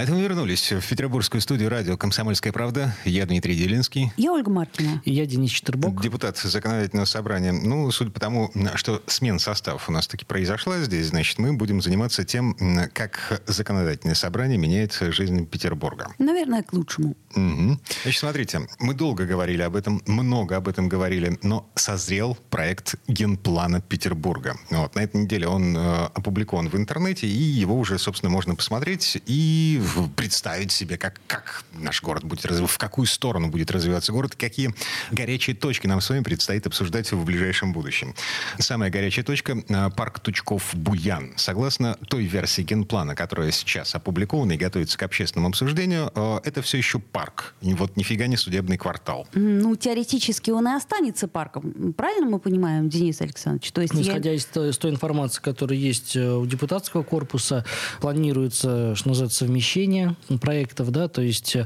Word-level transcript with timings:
А 0.00 0.02
это 0.02 0.14
мы 0.14 0.22
вернулись 0.22 0.72
в 0.72 0.88
петербургскую 0.88 1.42
студию 1.42 1.68
радио 1.68 1.94
«Комсомольская 1.98 2.54
правда». 2.54 2.96
Я 3.04 3.26
Дмитрий 3.26 3.54
Делинский. 3.54 4.10
Я 4.16 4.32
Ольга 4.32 4.50
Маркина. 4.50 5.02
И 5.04 5.12
я 5.12 5.26
Денис 5.26 5.50
Четербок. 5.50 6.00
Депутат 6.00 6.38
законодательного 6.38 7.04
собрания. 7.04 7.52
Ну, 7.52 7.90
судя 7.90 8.10
по 8.10 8.18
тому, 8.18 8.50
что 8.76 9.02
смена 9.06 9.38
составов 9.38 9.90
у 9.90 9.92
нас 9.92 10.08
таки 10.08 10.24
произошла 10.24 10.78
здесь, 10.80 11.08
значит, 11.08 11.38
мы 11.38 11.52
будем 11.52 11.82
заниматься 11.82 12.24
тем, 12.24 12.56
как 12.94 13.42
законодательное 13.46 14.14
собрание 14.14 14.56
меняет 14.56 14.98
жизнь 15.10 15.44
Петербурга. 15.44 16.14
Наверное, 16.18 16.62
к 16.62 16.72
лучшему. 16.72 17.14
Угу. 17.36 17.78
Значит, 18.04 18.20
смотрите, 18.20 18.66
мы 18.78 18.94
долго 18.94 19.26
говорили 19.26 19.60
об 19.60 19.76
этом, 19.76 20.00
много 20.06 20.56
об 20.56 20.66
этом 20.66 20.88
говорили, 20.88 21.38
но 21.42 21.70
созрел 21.74 22.38
проект 22.48 22.94
генплана 23.06 23.82
Петербурга. 23.82 24.56
Вот, 24.70 24.94
на 24.94 25.00
этой 25.00 25.20
неделе 25.20 25.46
он 25.46 25.76
э, 25.76 26.04
опубликован 26.14 26.70
в 26.70 26.76
интернете, 26.76 27.26
и 27.26 27.36
его 27.36 27.78
уже, 27.78 27.98
собственно, 27.98 28.30
можно 28.30 28.54
посмотреть 28.54 29.20
и 29.26 29.78
представить 30.16 30.72
себе, 30.72 30.96
как, 30.96 31.20
как 31.26 31.64
наш 31.72 32.02
город 32.02 32.24
будет 32.24 32.44
развиваться, 32.46 32.74
в 32.74 32.78
какую 32.78 33.06
сторону 33.06 33.48
будет 33.48 33.70
развиваться 33.70 34.12
город, 34.12 34.34
какие 34.36 34.74
горячие 35.10 35.56
точки 35.56 35.86
нам 35.86 36.00
с 36.00 36.08
вами 36.10 36.22
предстоит 36.22 36.66
обсуждать 36.66 37.10
в 37.12 37.24
ближайшем 37.24 37.72
будущем. 37.72 38.14
Самая 38.58 38.90
горячая 38.90 39.24
точка– 39.24 39.56
парк 39.96 40.20
Тучков-Буян. 40.20 41.34
Согласно 41.36 41.96
той 42.08 42.24
версии 42.24 42.62
генплана, 42.62 43.14
которая 43.14 43.50
сейчас 43.50 43.94
опубликована 43.94 44.52
и 44.52 44.56
готовится 44.56 44.98
к 44.98 45.02
общественному 45.02 45.48
обсуждению, 45.48 46.12
это 46.44 46.62
все 46.62 46.78
еще 46.78 46.98
парк. 46.98 47.54
И 47.60 47.74
вот 47.74 47.96
нифига 47.96 48.26
не 48.26 48.36
судебный 48.36 48.78
квартал. 48.78 49.26
Ну, 49.34 49.76
теоретически 49.76 50.50
он 50.50 50.68
и 50.68 50.72
останется 50.72 51.28
парком. 51.28 51.92
Правильно 51.94 52.28
мы 52.28 52.38
понимаем, 52.38 52.88
Денис 52.88 53.20
Александрович? 53.20 53.72
То 53.72 53.80
есть 53.80 53.94
ну, 53.94 54.00
я... 54.00 54.12
Исходя 54.12 54.32
из 54.32 54.44
той, 54.44 54.70
из 54.70 54.78
той 54.78 54.90
информации, 54.90 55.40
которая 55.40 55.78
есть 55.78 56.16
э, 56.16 56.32
у 56.32 56.46
депутатского 56.46 57.02
корпуса, 57.02 57.64
планируется, 58.00 58.94
что 58.94 59.08
называется, 59.08 59.38
совмещение 59.40 59.79
совмещение 59.80 60.16
проектов, 60.40 60.90
да, 60.90 61.08
то 61.08 61.22
есть 61.22 61.56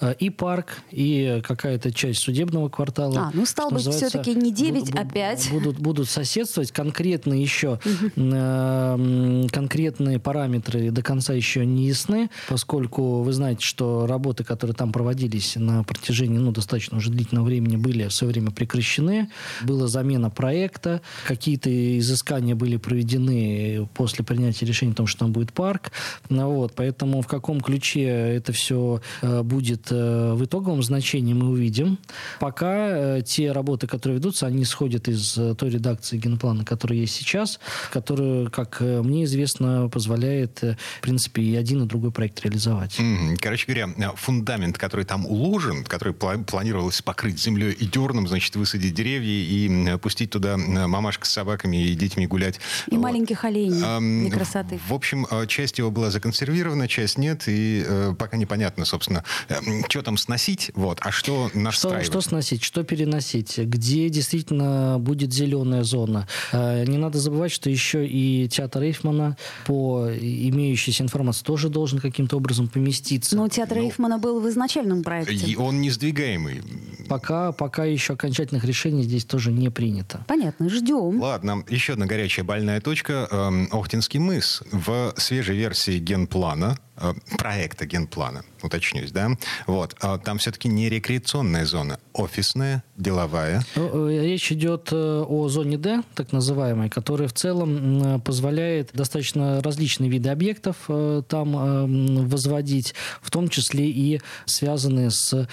э, 0.00 0.14
и 0.18 0.30
парк, 0.30 0.82
и 0.90 1.42
какая-то 1.46 1.92
часть 1.92 2.20
судебного 2.20 2.68
квартала. 2.68 3.18
А, 3.18 3.30
ну, 3.32 3.46
стал 3.46 3.70
быть, 3.70 3.86
все-таки 3.86 4.34
не 4.34 4.52
9, 4.52 4.80
будут, 4.80 4.98
а 4.98 5.04
5. 5.04 5.48
Будут, 5.52 5.78
будут 5.78 6.08
соседствовать. 6.08 6.72
Конкретно 6.72 7.34
еще, 7.34 7.78
э, 8.16 9.46
конкретные 9.50 10.18
параметры 10.18 10.90
до 10.90 11.02
конца 11.02 11.32
еще 11.32 11.64
не 11.64 11.86
ясны, 11.88 12.30
поскольку 12.48 13.22
вы 13.22 13.32
знаете, 13.32 13.64
что 13.64 14.06
работы, 14.06 14.44
которые 14.44 14.74
там 14.74 14.92
проводились 14.92 15.56
на 15.56 15.82
протяжении, 15.84 16.38
ну, 16.38 16.52
достаточно 16.52 16.98
уже 16.98 17.10
длительного 17.10 17.46
времени, 17.46 17.76
были 17.76 18.08
в 18.08 18.12
свое 18.12 18.32
время 18.32 18.50
прекращены. 18.50 19.30
Была 19.62 19.86
замена 19.86 20.30
проекта, 20.30 21.00
какие-то 21.26 21.70
изыскания 21.98 22.54
были 22.54 22.76
проведены 22.76 23.88
после 23.94 24.24
принятия 24.24 24.66
решения 24.66 24.92
о 24.92 24.96
том, 24.96 25.06
что 25.06 25.20
там 25.20 25.32
будет 25.32 25.52
парк. 25.52 25.92
Вот, 26.28 26.74
поэтому 26.74 27.22
в 27.22 27.26
каком 27.26 27.61
ключе 27.62 28.02
это 28.02 28.52
все 28.52 29.00
э, 29.22 29.42
будет 29.42 29.88
э, 29.90 30.32
в 30.34 30.44
итоговом 30.44 30.82
значении, 30.82 31.34
мы 31.34 31.50
увидим. 31.50 31.98
Пока 32.40 33.18
э, 33.18 33.22
те 33.24 33.52
работы, 33.52 33.86
которые 33.86 34.18
ведутся, 34.18 34.46
они 34.46 34.62
исходят 34.62 35.08
из 35.08 35.32
той 35.32 35.70
редакции 35.70 36.16
генплана, 36.18 36.64
которая 36.64 36.98
есть 36.98 37.14
сейчас, 37.14 37.60
которая, 37.92 38.48
как 38.48 38.80
мне 38.80 39.24
известно, 39.24 39.88
позволяет, 39.88 40.60
в 40.62 41.00
принципе, 41.00 41.42
и 41.42 41.56
один, 41.56 41.82
и 41.82 41.86
другой 41.86 42.12
проект 42.12 42.40
реализовать. 42.40 42.98
Короче 43.40 43.66
говоря, 43.66 44.12
фундамент, 44.16 44.78
который 44.78 45.04
там 45.04 45.26
уложен, 45.26 45.84
который 45.84 46.14
планировалось 46.14 47.02
покрыть 47.02 47.40
землей 47.40 47.72
и 47.72 47.86
дерном, 47.86 48.28
значит, 48.28 48.56
высадить 48.56 48.94
деревья 48.94 49.30
и 49.30 49.98
пустить 49.98 50.30
туда 50.30 50.56
мамашек 50.56 51.24
с 51.24 51.30
собаками 51.30 51.88
и 51.88 51.94
детьми 51.94 52.26
гулять. 52.26 52.60
И 52.88 52.96
вот. 52.96 53.02
маленьких 53.02 53.44
оленей 53.44 54.28
для 54.28 54.36
красоты. 54.36 54.80
В 54.88 54.94
общем, 54.94 55.26
часть 55.48 55.78
его 55.78 55.90
была 55.90 56.10
законсервирована, 56.10 56.88
часть 56.88 57.18
нет, 57.18 57.48
и 57.52 57.84
э, 57.86 58.14
пока 58.18 58.36
непонятно, 58.36 58.84
собственно, 58.84 59.24
э, 59.48 59.54
что 59.88 60.02
там 60.02 60.16
сносить, 60.16 60.70
вот, 60.74 60.98
а 61.02 61.10
что 61.10 61.50
настраивать. 61.54 62.06
Что, 62.06 62.20
что 62.20 62.28
сносить, 62.28 62.62
что 62.62 62.82
переносить, 62.82 63.58
где 63.58 64.08
действительно 64.08 64.96
будет 64.98 65.32
зеленая 65.32 65.82
зона. 65.84 66.26
Э, 66.52 66.84
не 66.86 66.98
надо 66.98 67.18
забывать, 67.18 67.52
что 67.52 67.70
еще 67.70 68.06
и 68.06 68.48
театр 68.48 68.82
Эйфмана 68.82 69.36
по 69.66 70.08
имеющейся 70.10 71.02
информации 71.02 71.44
тоже 71.44 71.68
должен 71.68 71.98
каким-то 71.98 72.36
образом 72.36 72.68
поместиться. 72.68 73.36
Но 73.36 73.48
театр 73.48 73.78
ну, 73.78 73.84
Эйфмана 73.84 74.18
был 74.18 74.40
в 74.40 74.48
изначальном 74.48 75.02
проекте. 75.02 75.34
И 75.34 75.56
он 75.56 75.80
не 75.80 75.90
сдвигаемый. 75.90 76.62
Пока, 77.08 77.52
пока 77.52 77.84
еще 77.84 78.14
окончательных 78.14 78.64
решений 78.64 79.02
здесь 79.02 79.24
тоже 79.24 79.52
не 79.52 79.70
принято. 79.70 80.24
Понятно, 80.26 80.68
ждем. 80.68 81.20
Ладно, 81.20 81.64
еще 81.68 81.94
одна 81.94 82.06
горячая 82.06 82.44
больная 82.44 82.80
точка. 82.80 83.28
Эм, 83.30 83.68
Охтинский 83.70 84.18
мыс. 84.18 84.62
В 84.70 85.14
свежей 85.16 85.56
версии 85.56 85.98
генплана 85.98 86.78
проекта 87.38 87.86
генплана, 87.86 88.44
уточнюсь, 88.64 89.12
да, 89.12 89.30
вот, 89.66 89.96
а 90.00 90.18
там 90.18 90.38
все-таки 90.38 90.68
не 90.68 90.88
рекреационная 90.88 91.64
зона, 91.66 91.98
офисная, 92.12 92.82
деловая. 92.96 93.62
Ну, 93.76 94.08
э, 94.08 94.22
речь 94.22 94.52
идет 94.52 94.88
э, 94.92 95.24
о 95.26 95.48
зоне 95.48 95.78
D, 95.78 96.02
так 96.14 96.32
называемой, 96.32 96.88
которая 96.88 97.28
в 97.28 97.32
целом 97.32 98.20
позволяет 98.22 98.90
достаточно 98.92 99.60
различные 99.62 100.10
виды 100.10 100.28
объектов 100.28 100.76
там 101.28 102.28
возводить, 102.28 102.94
в 103.20 103.30
том 103.30 103.48
числе 103.48 103.90
и 103.90 104.20
связанные 104.44 105.10
с 105.10 105.48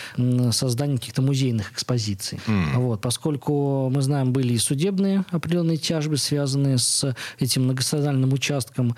созданием 0.52 0.98
каких-то 0.98 1.22
музейных 1.22 1.72
экспозиций. 1.72 2.40
Mm. 2.48 2.78
Вот, 2.78 3.02
поскольку 3.02 3.90
мы 3.90 4.02
знаем, 4.02 4.34
были 4.34 4.54
и 4.54 4.58
судебные 4.58 5.26
определенные 5.32 5.78
тяжбы, 5.78 6.18
связанные 6.18 6.78
с 6.78 7.16
этим 7.40 7.64
многострадальным 7.64 8.34
участком, 8.34 8.96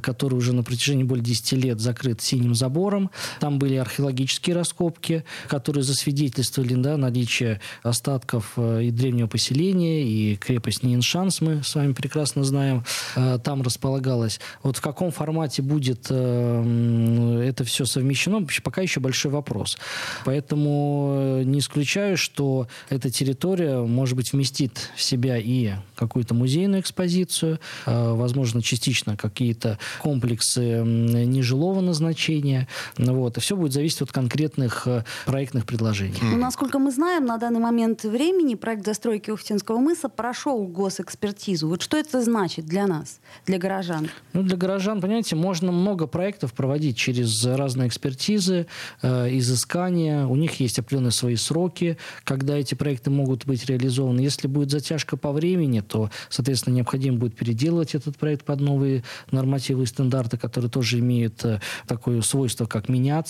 который 0.00 0.34
уже 0.34 0.52
на 0.52 0.62
протяжении 0.62 1.04
более 1.04 1.24
10 1.24 1.52
лет 1.52 1.80
закрыт 1.80 2.20
синим 2.20 2.54
забором. 2.54 3.10
Там 3.40 3.45
были 3.50 3.76
археологические 3.76 4.56
раскопки, 4.56 5.24
которые 5.48 5.82
засвидетельствовали 5.82 6.74
да, 6.74 6.96
наличие 6.96 7.60
остатков 7.82 8.52
э, 8.56 8.84
и 8.84 8.90
древнего 8.90 9.26
поселения, 9.26 10.02
и 10.02 10.36
крепость 10.36 10.82
Ниншанс, 10.82 11.40
мы 11.40 11.62
с 11.62 11.74
вами 11.74 11.92
прекрасно 11.92 12.44
знаем, 12.44 12.84
э, 13.14 13.38
там 13.42 13.62
располагалась. 13.62 14.40
Вот 14.62 14.76
в 14.76 14.80
каком 14.80 15.10
формате 15.10 15.62
будет 15.62 16.06
э, 16.10 17.44
это 17.48 17.64
все 17.64 17.84
совмещено, 17.84 18.46
пока 18.62 18.82
еще 18.82 19.00
большой 19.00 19.30
вопрос. 19.30 19.78
Поэтому 20.24 21.42
не 21.44 21.60
исключаю, 21.60 22.16
что 22.16 22.68
эта 22.88 23.10
территория, 23.10 23.80
может 23.80 24.16
быть, 24.16 24.32
вместит 24.32 24.90
в 24.96 25.02
себя 25.02 25.38
и 25.38 25.72
какую-то 25.94 26.34
музейную 26.34 26.80
экспозицию, 26.80 27.58
возможно, 27.86 28.62
частично 28.62 29.16
какие-то 29.16 29.78
комплексы 30.02 30.82
нежилого 30.82 31.80
назначения. 31.80 32.68
Вот. 32.96 33.35
И 33.36 33.40
все 33.40 33.56
будет 33.56 33.72
зависеть 33.72 34.02
от 34.02 34.12
конкретных 34.12 34.86
э, 34.86 35.04
проектных 35.26 35.66
предложений. 35.66 36.18
Ну, 36.22 36.36
насколько 36.36 36.78
мы 36.78 36.90
знаем, 36.90 37.26
на 37.26 37.38
данный 37.38 37.60
момент 37.60 38.04
времени 38.04 38.54
проект 38.54 38.84
застройки 38.86 39.30
Ухтинского 39.30 39.78
мыса 39.78 40.08
прошел 40.08 40.64
госэкспертизу. 40.66 41.68
Вот 41.68 41.82
что 41.82 41.96
это 41.96 42.22
значит 42.22 42.66
для 42.66 42.86
нас, 42.86 43.20
для 43.46 43.58
горожан? 43.58 44.08
Ну, 44.32 44.42
для 44.42 44.56
горожан, 44.56 45.00
понимаете, 45.00 45.36
можно 45.36 45.72
много 45.72 46.06
проектов 46.06 46.52
проводить 46.52 46.96
через 46.96 47.44
разные 47.44 47.88
экспертизы, 47.88 48.66
э, 49.02 49.28
изыскания. 49.38 50.26
У 50.26 50.36
них 50.36 50.60
есть 50.60 50.78
определенные 50.78 51.12
свои 51.12 51.36
сроки, 51.36 51.98
когда 52.24 52.56
эти 52.56 52.74
проекты 52.74 53.10
могут 53.10 53.46
быть 53.46 53.66
реализованы. 53.66 54.20
Если 54.20 54.48
будет 54.48 54.70
затяжка 54.70 55.16
по 55.16 55.32
времени, 55.32 55.80
то, 55.80 56.10
соответственно, 56.28 56.74
необходимо 56.74 57.18
будет 57.18 57.36
переделывать 57.36 57.94
этот 57.94 58.16
проект 58.16 58.44
под 58.44 58.60
новые 58.60 59.04
нормативы 59.30 59.84
и 59.84 59.86
стандарты, 59.86 60.38
которые 60.38 60.70
тоже 60.70 60.98
имеют 60.98 61.44
э, 61.44 61.60
такое 61.86 62.22
свойство, 62.22 62.66
как 62.66 62.88
меняться. 62.88 63.25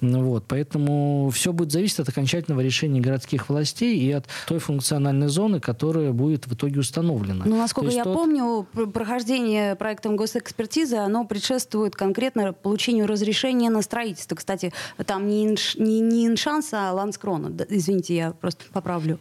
Вот. 0.00 0.44
Поэтому 0.48 1.30
все 1.32 1.52
будет 1.52 1.72
зависеть 1.72 2.00
от 2.00 2.08
окончательного 2.08 2.60
решения 2.60 3.00
городских 3.00 3.48
властей 3.48 3.98
и 3.98 4.12
от 4.12 4.26
той 4.46 4.58
функциональной 4.58 5.28
зоны, 5.28 5.60
которая 5.60 6.12
будет 6.12 6.46
в 6.46 6.54
итоге 6.54 6.80
установлена. 6.80 7.44
Ну, 7.46 7.56
насколько 7.56 7.90
я 7.90 8.04
тот... 8.04 8.14
помню, 8.14 8.66
прохождение 8.92 9.74
проектом 9.76 10.16
госэкспертизы, 10.16 10.96
оно 10.96 11.24
предшествует 11.24 11.94
конкретно 11.94 12.52
получению 12.52 13.06
разрешения 13.06 13.70
на 13.70 13.82
строительство. 13.82 14.36
Кстати, 14.36 14.72
там 15.06 15.28
не, 15.28 15.46
инш... 15.46 15.76
не, 15.76 16.00
не 16.00 16.26
Иншанс, 16.26 16.72
а 16.72 16.92
Ланскрона. 16.92 17.52
Извините, 17.68 18.14
я 18.14 18.32
просто 18.32 18.64
поправлю. 18.72 19.18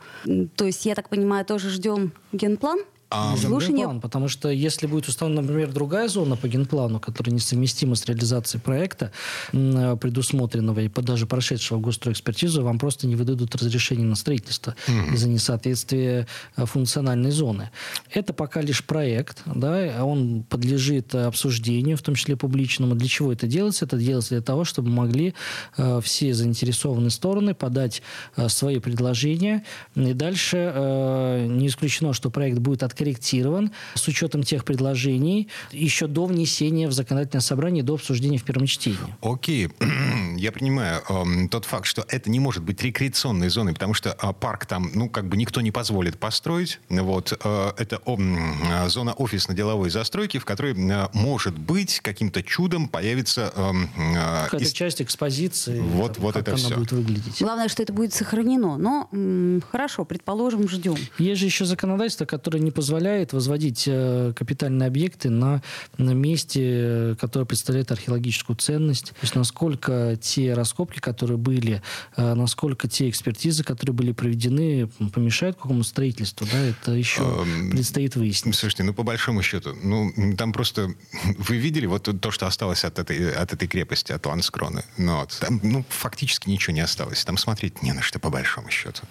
То 0.56 0.66
есть, 0.66 0.86
я 0.86 0.96
так 0.96 1.10
понимаю, 1.10 1.46
тоже 1.46 1.70
ждем 1.70 2.14
генплан? 2.32 2.80
А, 3.12 3.36
Слушание... 3.36 3.80
генплан, 3.80 4.00
потому 4.00 4.30
что 4.30 4.50
если 4.50 4.88
будет 4.88 5.08
установлена, 5.10 5.42
например, 5.42 5.72
другая 5.74 6.08
зона 6.08 6.38
по 6.38 6.48
генплану, 6.48 7.00
которая 7.00 7.36
несовместима 7.36 7.96
с 7.96 8.06
реализацией 8.06 8.62
проекта, 8.62 9.12
предусмотренного 9.52 10.80
и 10.80 10.88
даже 10.88 11.28
прошедшего 11.28 11.80
госстроэкспертизу, 11.80 12.64
вам 12.64 12.80
просто 12.80 13.08
не 13.08 13.18
выдадут 13.18 13.54
разрешение 13.56 14.06
на 14.06 14.16
строительство 14.16 14.76
mm-hmm. 14.88 15.14
из-за 15.14 15.28
несоответствия 15.28 16.28
э, 16.56 16.66
функциональной 16.66 17.32
зоны. 17.32 17.70
Это 18.10 18.32
пока 18.34 18.62
лишь 18.62 18.84
проект, 18.86 19.42
да, 19.46 20.06
он 20.06 20.44
подлежит 20.44 21.14
обсуждению, 21.14 21.98
в 21.98 22.02
том 22.02 22.16
числе 22.16 22.38
публичному. 22.38 22.96
Для 22.96 23.10
чего 23.10 23.34
это 23.34 23.46
делается? 23.46 23.86
Это 23.86 23.98
делается 23.98 24.36
для 24.36 24.42
того, 24.42 24.64
чтобы 24.64 24.90
могли 24.90 25.34
э, 25.78 26.00
все 26.02 26.34
заинтересованные 26.34 27.12
стороны 27.12 27.54
подать 27.54 28.02
э, 28.38 28.48
свои 28.48 28.80
предложения. 28.80 29.64
И 29.96 30.14
дальше 30.14 30.72
э, 30.74 31.46
не 31.48 31.68
исключено, 31.68 32.14
что 32.14 32.30
проект 32.30 32.60
будет 32.60 32.84
откорректирован 33.02 33.72
с 33.96 34.08
учетом 34.08 34.44
тех 34.44 34.64
предложений 34.64 35.48
еще 35.72 36.08
до 36.08 36.26
внесения 36.26 36.88
в 36.88 36.92
законодательное 36.92 37.42
собрание, 37.42 37.84
до 37.84 37.96
обсуждения 37.96 38.38
в 38.38 38.44
первом 38.44 38.68
чтении. 38.68 39.00
Окей. 39.22 39.70
Я 40.38 40.52
принимаю 40.52 41.02
э, 41.10 41.48
тот 41.50 41.66
факт, 41.66 41.86
что 41.86 42.06
это 42.08 42.30
не 42.30 42.40
может 42.40 42.64
быть 42.64 42.82
рекреационной 42.82 43.50
зоной, 43.50 43.74
потому 43.74 43.94
что 43.94 44.16
э, 44.22 44.34
парк 44.40 44.66
там, 44.66 44.92
ну, 44.94 45.10
как 45.10 45.28
бы 45.28 45.38
никто 45.38 45.62
не 45.62 45.72
позволит 45.72 46.18
построить. 46.18 46.80
Вот. 46.90 47.38
Э, 47.44 47.72
это 47.78 48.02
э, 48.06 48.90
зона 48.90 49.14
офисно-деловой 49.14 49.90
застройки, 49.90 50.38
в 50.38 50.46
которой, 50.46 50.74
э, 50.74 51.08
может 51.14 51.58
быть, 51.58 52.00
каким-то 52.02 52.44
чудом 52.44 52.88
появится... 52.88 53.52
Э, 53.56 53.72
э, 53.98 54.44
Какая-то 54.46 54.64
из... 54.64 54.74
часть 54.74 55.02
экспозиции. 55.02 55.80
Вот, 55.80 56.18
вот 56.20 56.36
это 56.36 56.56
все. 56.56 56.76
будет 56.76 56.92
выглядеть. 56.92 57.42
Главное, 57.42 57.68
что 57.68 57.82
это 57.82 57.94
будет 57.94 58.14
сохранено. 58.14 58.78
Но 58.78 59.10
м- 59.12 59.64
хорошо, 59.72 60.06
предположим, 60.06 60.70
ждем. 60.70 60.96
Есть 61.18 61.40
же 61.40 61.46
еще 61.48 61.66
законодательство, 61.66 62.26
которое 62.26 62.60
не 62.60 62.72
позволяет 62.72 62.91
возводить 63.34 63.86
э, 63.88 64.34
капитальные 64.36 64.88
объекты 64.88 65.30
на, 65.30 65.62
на 65.98 66.12
месте, 66.12 66.62
э, 66.64 67.16
которое 67.20 67.46
представляет 67.46 67.92
археологическую 67.92 68.56
ценность. 68.58 69.10
То 69.10 69.22
есть 69.22 69.36
насколько 69.36 70.18
те 70.22 70.54
раскопки, 70.54 71.00
которые 71.00 71.38
были, 71.38 71.82
э, 72.18 72.34
насколько 72.34 72.88
те 72.88 73.10
экспертизы, 73.10 73.64
которые 73.64 73.94
были 73.94 74.12
проведены, 74.12 74.88
помешают 75.14 75.58
какому 75.58 75.84
строительству, 75.84 76.48
да, 76.52 76.60
это 76.60 76.92
еще 76.92 77.46
предстоит 77.72 78.16
выяснить. 78.16 78.56
Слушайте, 78.56 78.84
ну 78.84 78.94
по 78.94 79.04
большому 79.04 79.42
счету, 79.42 79.76
ну 79.82 80.12
там 80.38 80.54
просто 80.54 80.94
вы 81.38 81.58
видели 81.58 81.86
вот 81.86 82.10
то, 82.20 82.32
что 82.32 82.48
осталось 82.48 82.84
от 82.84 83.00
этой 83.00 83.32
от 83.34 83.54
этой 83.54 83.68
крепости, 83.68 84.12
от 84.12 84.26
Ланскроны. 84.26 84.84
Ну, 84.98 85.20
вот, 85.20 85.38
там, 85.40 85.60
ну 85.64 85.86
фактически 85.90 86.50
ничего 86.50 86.74
не 86.74 86.82
осталось. 86.82 87.24
Там 87.26 87.38
смотреть 87.38 87.84
не 87.84 87.94
на 87.94 88.02
что 88.02 88.20
по 88.20 88.30
большому 88.30 88.70
счету. 88.70 89.04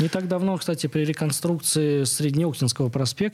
Не 0.00 0.08
так 0.08 0.28
давно, 0.28 0.56
кстати, 0.56 0.86
при 0.86 1.04
реконструкции 1.04 2.04
Среднеоктинского 2.04 2.88
проспекта, 2.88 3.25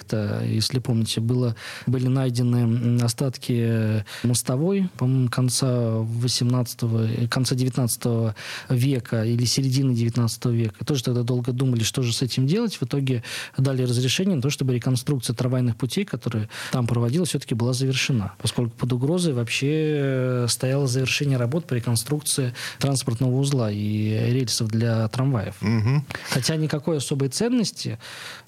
если 0.45 0.79
помните, 0.79 1.21
было, 1.21 1.57
были 1.87 2.09
найдены 2.09 3.01
остатки 3.03 4.05
мостовой, 4.23 4.89
по-моему, 4.97 5.29
конца 5.29 5.97
18 5.99 7.29
конца 7.29 7.55
19 7.55 8.35
века 8.69 9.25
или 9.25 9.45
середины 9.45 9.95
19 9.95 10.45
века. 10.47 10.85
Тоже 10.85 11.05
тогда 11.05 11.23
долго 11.23 11.53
думали, 11.53 11.83
что 11.83 12.03
же 12.03 12.13
с 12.13 12.23
этим 12.23 12.47
делать. 12.47 12.77
В 12.77 12.83
итоге 12.85 13.23
дали 13.57 13.83
разрешение 13.83 14.37
на 14.37 14.43
то, 14.43 14.51
чтобы 14.51 14.75
реконструкция 14.75 15.35
трамвайных 15.35 15.77
путей, 15.77 16.05
которая 16.05 16.49
там 16.71 16.87
проводилась, 16.87 17.31
все-таки 17.31 17.55
была 17.55 17.73
завершена. 17.73 18.33
Поскольку 18.41 18.77
под 18.77 18.93
угрозой 18.93 19.33
вообще 19.33 20.47
стояло 20.49 20.87
завершение 20.87 21.39
работ 21.39 21.67
по 21.67 21.75
реконструкции 21.75 22.55
транспортного 22.79 23.37
узла 23.37 23.71
и 23.71 24.33
рельсов 24.33 24.69
для 24.69 25.09
трамваев. 25.09 25.55
Угу. 25.63 26.05
Хотя 26.31 26.57
никакой 26.57 26.99
особой 26.99 27.29
ценности 27.29 27.99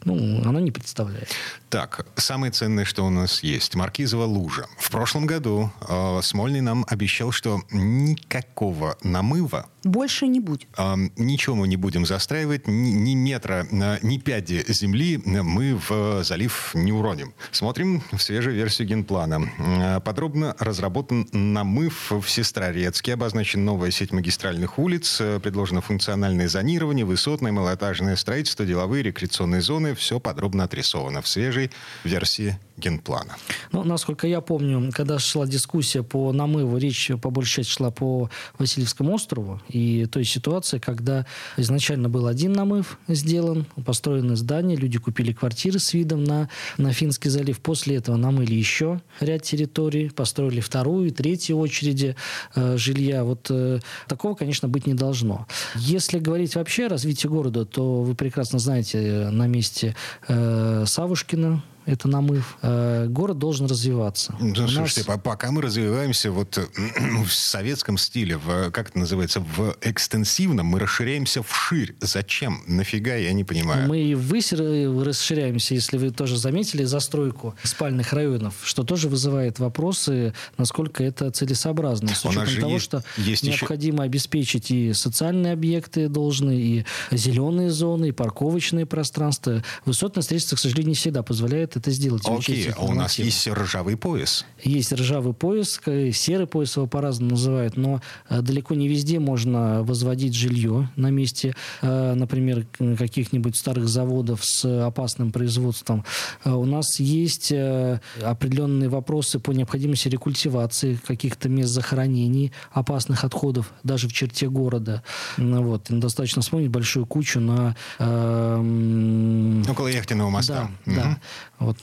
ну, 0.04 0.42
она 0.44 0.60
не 0.60 0.70
представляет. 0.70 1.23
Так, 1.68 2.06
самое 2.16 2.52
ценное, 2.52 2.84
что 2.84 3.04
у 3.04 3.10
нас 3.10 3.42
есть. 3.42 3.74
Маркизова 3.74 4.24
лужа. 4.24 4.66
В 4.78 4.90
прошлом 4.90 5.26
году 5.26 5.72
э, 5.88 6.20
Смольный 6.22 6.60
нам 6.60 6.84
обещал, 6.88 7.32
что 7.32 7.62
никакого 7.70 8.96
намыва 9.02 9.66
больше 9.84 10.26
не 10.26 10.40
будет. 10.40 10.68
Э, 10.76 10.94
ничего 11.16 11.56
мы 11.56 11.68
не 11.68 11.76
будем 11.76 12.06
застраивать, 12.06 12.66
ни, 12.66 12.90
ни 12.90 13.14
метра, 13.14 13.66
э, 13.70 13.98
ни 14.02 14.18
пяди 14.18 14.64
земли 14.68 15.20
мы 15.24 15.76
в 15.76 16.24
залив 16.24 16.70
не 16.74 16.92
уроним. 16.92 17.34
Смотрим 17.52 18.02
в 18.12 18.18
свежую 18.18 18.56
версию 18.56 18.88
генплана. 18.88 19.50
Э, 19.58 20.00
подробно 20.00 20.56
разработан 20.58 21.28
намыв 21.32 22.10
в 22.10 22.26
Сестрорецке. 22.28 23.14
Обозначена 23.14 23.64
новая 23.64 23.90
сеть 23.90 24.12
магистральных 24.12 24.78
улиц. 24.78 25.20
Э, 25.20 25.38
предложено 25.40 25.80
функциональное 25.80 26.48
зонирование, 26.48 27.04
высотное, 27.04 27.52
малоэтажное 27.52 28.16
строительство, 28.16 28.64
деловые 28.64 29.02
рекреационные 29.02 29.60
зоны. 29.60 29.94
Все 29.94 30.18
подробно 30.18 30.64
отрисовано 30.64 31.13
в 31.22 31.28
свежей 31.28 31.70
версии 32.04 32.58
генплана. 32.76 33.36
Ну, 33.74 33.82
насколько 33.82 34.28
я 34.28 34.40
помню, 34.40 34.92
когда 34.94 35.18
шла 35.18 35.48
дискуссия 35.48 36.04
по 36.04 36.32
намыву, 36.32 36.78
речь 36.78 37.10
по 37.20 37.30
большей 37.30 37.64
части 37.64 37.72
шла 37.72 37.90
по 37.90 38.30
Васильевскому 38.56 39.12
острову 39.12 39.60
и 39.68 40.06
той 40.06 40.24
ситуации, 40.24 40.78
когда 40.78 41.26
изначально 41.56 42.08
был 42.08 42.28
один 42.28 42.52
намыв 42.52 43.00
сделан, 43.08 43.66
построены 43.84 44.36
здания, 44.36 44.76
люди 44.76 45.00
купили 45.00 45.32
квартиры 45.32 45.80
с 45.80 45.92
видом 45.92 46.22
на, 46.22 46.48
на 46.78 46.92
Финский 46.92 47.30
залив. 47.30 47.58
После 47.58 47.96
этого 47.96 48.14
намыли 48.14 48.54
еще 48.54 49.00
ряд 49.18 49.42
территорий, 49.42 50.08
построили 50.08 50.60
вторую, 50.60 51.10
третью 51.10 51.58
очереди 51.58 52.14
э, 52.54 52.76
жилья. 52.76 53.24
Вот 53.24 53.48
э, 53.50 53.80
такого, 54.06 54.36
конечно, 54.36 54.68
быть 54.68 54.86
не 54.86 54.94
должно. 54.94 55.48
Если 55.74 56.20
говорить 56.20 56.54
вообще 56.54 56.86
о 56.86 56.90
развитии 56.90 57.26
города, 57.26 57.64
то 57.64 58.02
вы 58.02 58.14
прекрасно 58.14 58.60
знаете, 58.60 58.98
э, 58.98 59.30
на 59.30 59.48
месте 59.48 59.96
э, 60.28 60.84
Савушкина 60.86 61.60
это 61.86 62.08
намыв. 62.08 62.56
Э, 62.62 63.06
город 63.08 63.38
должен 63.38 63.66
развиваться. 63.66 64.34
Ну, 64.40 64.54
слушайте, 64.68 65.04
нас... 65.06 65.20
пока 65.22 65.50
мы 65.50 65.62
развиваемся 65.62 66.30
вот 66.30 66.58
э, 66.58 66.66
в 67.24 67.32
советском 67.32 67.98
стиле, 67.98 68.36
в, 68.36 68.70
как 68.70 68.90
это 68.90 68.98
называется, 68.98 69.40
в 69.40 69.76
экстенсивном, 69.82 70.66
мы 70.66 70.78
расширяемся 70.78 71.42
вширь. 71.42 71.94
Зачем? 72.00 72.62
Нафига, 72.66 73.14
я 73.14 73.32
не 73.32 73.44
понимаю. 73.44 73.88
Мы 73.88 74.14
ввысь 74.16 74.52
расширяемся, 74.52 75.74
если 75.74 75.98
вы 75.98 76.10
тоже 76.10 76.36
заметили, 76.38 76.84
застройку 76.84 77.54
спальных 77.62 78.12
районов, 78.12 78.54
что 78.62 78.82
тоже 78.82 79.08
вызывает 79.08 79.58
вопросы, 79.58 80.32
насколько 80.56 81.04
это 81.04 81.30
целесообразно. 81.30 82.08
С 82.08 82.24
учетом 82.24 82.60
того, 82.60 82.72
есть, 82.72 82.84
что 82.84 83.04
есть 83.16 83.42
необходимо 83.42 84.04
еще... 84.04 84.04
обеспечить 84.04 84.70
и 84.70 84.92
социальные 84.92 85.52
объекты 85.52 86.08
должны, 86.08 86.58
и 86.58 86.84
зеленые 87.10 87.70
зоны, 87.70 88.08
и 88.08 88.12
парковочные 88.12 88.86
пространства. 88.86 89.62
Высотное 89.84 90.22
строительство, 90.22 90.56
к 90.56 90.60
сожалению, 90.60 90.90
не 90.90 90.94
всегда 90.94 91.22
позволяет 91.22 91.73
это 91.76 91.90
сделать. 91.90 92.22
Окей, 92.26 92.70
а 92.70 92.84
у 92.84 92.92
нас 92.92 93.18
есть 93.18 93.46
ржавый 93.48 93.96
пояс. 93.96 94.44
Есть 94.62 94.92
ржавый 94.92 95.34
пояс, 95.34 95.80
серый 95.84 96.46
пояс 96.46 96.76
его 96.76 96.86
по-разному 96.86 97.32
называют, 97.32 97.76
но 97.76 98.00
э, 98.28 98.40
далеко 98.40 98.74
не 98.74 98.88
везде 98.88 99.18
можно 99.18 99.82
возводить 99.82 100.34
жилье 100.34 100.90
на 100.96 101.10
месте, 101.10 101.54
э, 101.82 102.14
например, 102.14 102.66
каких-нибудь 102.98 103.56
старых 103.56 103.88
заводов 103.88 104.44
с 104.44 104.64
опасным 104.86 105.32
производством. 105.32 106.04
Э, 106.44 106.52
у 106.52 106.64
нас 106.64 107.00
есть 107.00 107.52
определенные 107.52 108.88
вопросы 108.88 109.38
по 109.38 109.50
необходимости 109.50 110.08
рекультивации 110.08 110.98
каких-то 111.06 111.48
мест 111.48 111.70
захоронений 111.70 112.52
опасных 112.72 113.24
отходов 113.24 113.72
даже 113.82 114.08
в 114.08 114.12
черте 114.12 114.48
города. 114.48 115.02
Вот. 115.36 115.86
Достаточно 115.88 116.42
вспомнить 116.42 116.68
большую 116.68 117.06
кучу 117.06 117.40
на... 117.40 117.76
Около 117.98 119.88
Яхтенного 119.88 120.30
моста. 120.30 120.70
Да, 120.86 120.92
угу. 120.92 121.00
да. 121.00 121.20
Вот, 121.64 121.78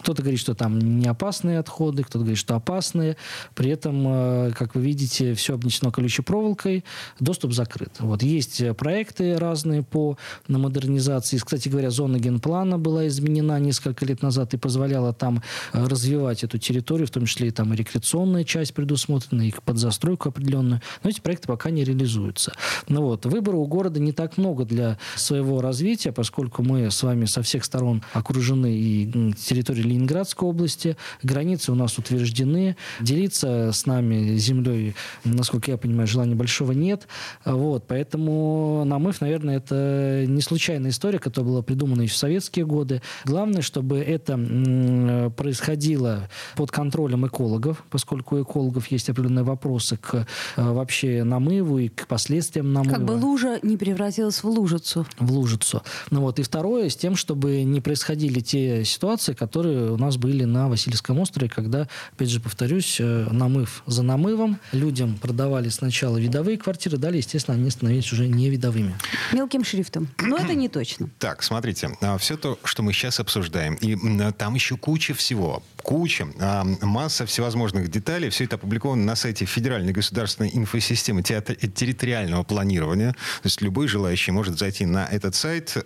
кто-то 0.00 0.22
говорит, 0.22 0.40
что 0.40 0.54
там 0.54 0.78
не 0.78 1.06
опасные 1.06 1.58
отходы, 1.58 2.02
кто-то 2.02 2.20
говорит, 2.20 2.38
что 2.38 2.56
опасные. 2.56 3.16
При 3.54 3.70
этом, 3.70 4.04
э, 4.06 4.50
как 4.56 4.74
вы 4.74 4.82
видите, 4.82 5.34
все 5.34 5.54
обнесено 5.54 5.90
колючей 5.90 6.22
проволокой, 6.22 6.84
доступ 7.20 7.52
закрыт. 7.52 7.92
Вот, 8.00 8.22
есть 8.22 8.62
проекты 8.76 9.38
разные 9.38 9.82
по 9.82 10.16
на 10.48 10.58
модернизации. 10.58 11.38
Кстати 11.38 11.68
говоря, 11.68 11.90
зона 11.90 12.18
генплана 12.18 12.78
была 12.78 13.06
изменена 13.06 13.58
несколько 13.58 14.04
лет 14.04 14.22
назад 14.22 14.54
и 14.54 14.56
позволяла 14.56 15.12
там 15.12 15.42
э, 15.72 15.84
развивать 15.84 16.44
эту 16.44 16.58
территорию, 16.58 17.06
в 17.06 17.10
том 17.10 17.26
числе 17.26 17.48
и 17.48 17.50
там 17.50 17.72
и 17.72 17.76
рекреационная 17.76 18.44
часть 18.44 18.74
предусмотрена, 18.74 19.42
и 19.42 19.52
под 19.64 19.78
застройку 19.78 20.28
определенную. 20.28 20.80
Но 21.02 21.10
эти 21.10 21.20
проекты 21.20 21.48
пока 21.48 21.70
не 21.70 21.84
реализуются. 21.84 22.52
Ну 22.88 23.02
вот, 23.02 23.26
выбора 23.26 23.56
у 23.56 23.66
города 23.66 24.00
не 24.00 24.12
так 24.12 24.36
много 24.36 24.64
для 24.64 24.98
своего 25.16 25.60
развития, 25.60 26.12
поскольку 26.12 26.62
мы 26.62 26.90
с 26.90 27.02
вами 27.02 27.26
со 27.26 27.42
всех 27.42 27.64
сторон 27.64 28.02
окружены 28.12 28.74
и 28.74 29.10
территории 29.32 29.82
Ленинградской 29.82 30.48
области. 30.48 30.96
Границы 31.22 31.72
у 31.72 31.74
нас 31.74 31.98
утверждены. 31.98 32.76
Делиться 33.00 33.70
с 33.72 33.86
нами 33.86 34.36
землей, 34.36 34.94
насколько 35.24 35.70
я 35.70 35.76
понимаю, 35.76 36.06
желания 36.06 36.34
большого 36.34 36.72
нет. 36.72 37.08
Вот, 37.44 37.86
поэтому 37.86 38.84
намыв, 38.84 39.20
наверное, 39.20 39.56
это 39.56 40.24
не 40.26 40.40
случайная 40.40 40.90
история, 40.90 41.18
которая 41.18 41.50
была 41.50 41.62
придумана 41.62 42.02
еще 42.02 42.14
в 42.14 42.18
советские 42.18 42.66
годы. 42.66 43.02
Главное, 43.24 43.62
чтобы 43.62 43.98
это 43.98 45.30
происходило 45.36 46.28
под 46.56 46.70
контролем 46.70 47.26
экологов, 47.26 47.84
поскольку 47.90 48.36
у 48.36 48.42
экологов 48.42 48.86
есть 48.88 49.08
определенные 49.08 49.44
вопросы 49.44 49.96
к 49.96 50.14
э, 50.14 50.24
вообще 50.56 51.24
намыву 51.24 51.78
и 51.78 51.88
к 51.88 52.06
последствиям 52.06 52.72
намыва. 52.72 52.94
Как 52.94 53.04
бы 53.04 53.12
лужа 53.12 53.58
не 53.62 53.76
превратилась 53.76 54.42
в 54.42 54.48
лужицу. 54.48 55.06
В 55.18 55.32
лужицу. 55.32 55.82
Ну 56.10 56.20
вот. 56.20 56.38
И 56.38 56.42
второе, 56.42 56.88
с 56.88 56.96
тем, 56.96 57.16
чтобы 57.16 57.62
не 57.62 57.80
происходили 57.80 58.40
те 58.40 58.84
ситуации, 58.84 59.09
ситуации, 59.10 59.32
которые 59.32 59.90
у 59.90 59.96
нас 59.96 60.16
были 60.16 60.44
на 60.44 60.68
Васильевском 60.68 61.18
острове, 61.18 61.48
когда, 61.48 61.88
опять 62.12 62.30
же, 62.30 62.40
повторюсь, 62.40 62.98
э, 63.00 63.26
намыв 63.30 63.82
за 63.86 64.02
намывом, 64.02 64.58
людям 64.72 65.16
продавали 65.16 65.68
сначала 65.68 66.16
видовые 66.16 66.58
квартиры, 66.58 66.96
далее, 66.96 67.18
естественно, 67.18 67.56
они 67.56 67.70
становились 67.70 68.12
уже 68.12 68.28
не 68.28 68.48
видовыми. 68.50 68.94
Мелким 69.32 69.64
шрифтом. 69.64 70.08
Но 70.22 70.36
это 70.36 70.54
не 70.54 70.68
точно. 70.68 71.08
Так, 71.18 71.42
смотрите, 71.42 71.90
а, 72.00 72.18
все 72.18 72.36
то, 72.36 72.58
что 72.64 72.82
мы 72.82 72.92
сейчас 72.92 73.20
обсуждаем, 73.20 73.74
и 73.74 73.96
там 74.32 74.54
еще 74.54 74.76
куча 74.76 75.12
всего, 75.12 75.62
куча, 75.82 76.26
а, 76.40 76.64
масса 76.82 77.26
всевозможных 77.26 77.90
деталей, 77.90 78.30
все 78.30 78.44
это 78.44 78.56
опубликовано 78.56 79.04
на 79.04 79.16
сайте 79.16 79.44
Федеральной 79.44 79.92
государственной 79.92 80.50
инфосистемы 80.54 81.22
территориального 81.22 82.42
планирования. 82.42 83.12
То 83.12 83.46
есть 83.46 83.60
любой 83.60 83.88
желающий 83.88 84.32
может 84.32 84.58
зайти 84.58 84.86
на 84.86 85.06
этот 85.06 85.34
сайт. 85.34 85.76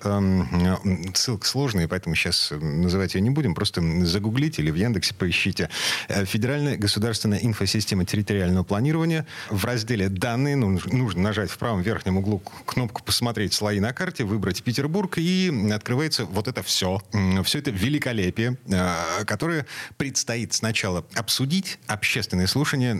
Ссылка 1.15 1.47
сложная, 1.47 1.89
поэтому 1.89 2.15
сейчас 2.15 2.53
называть 2.53 3.14
ее 3.15 3.23
не 3.23 3.31
будем. 3.31 3.55
Просто 3.55 3.83
загуглите 4.05 4.63
или 4.63 4.71
в 4.71 4.75
Яндексе 4.75 5.15
поищите. 5.15 5.69
Э, 6.09 6.25
Федеральная 6.25 6.77
государственная 6.77 7.39
инфосистема 7.39 8.05
территориального 8.05 8.65
планирования. 8.65 9.27
В 9.51 9.65
разделе 9.65 10.09
«Данные» 10.09 10.57
нужно 10.57 11.23
нажать 11.23 11.51
в 11.51 11.59
правом 11.59 11.83
верхнем 11.83 12.19
углу 12.19 12.43
кнопку 12.67 13.03
«Посмотреть 13.03 13.53
слои 13.53 13.81
на 13.81 13.93
карте», 13.93 14.25
выбрать 14.25 14.63
Петербург, 14.63 15.19
и 15.19 15.53
открывается 15.73 16.25
вот 16.25 16.49
это 16.49 16.63
все. 16.63 17.01
Все 17.45 17.59
это 17.59 17.71
великолепие, 17.71 18.57
э, 18.67 19.25
которое 19.27 19.67
предстоит 19.97 20.53
сначала 20.53 21.05
обсудить. 21.15 21.79
Общественные 21.87 22.47
слушания, 22.47 22.95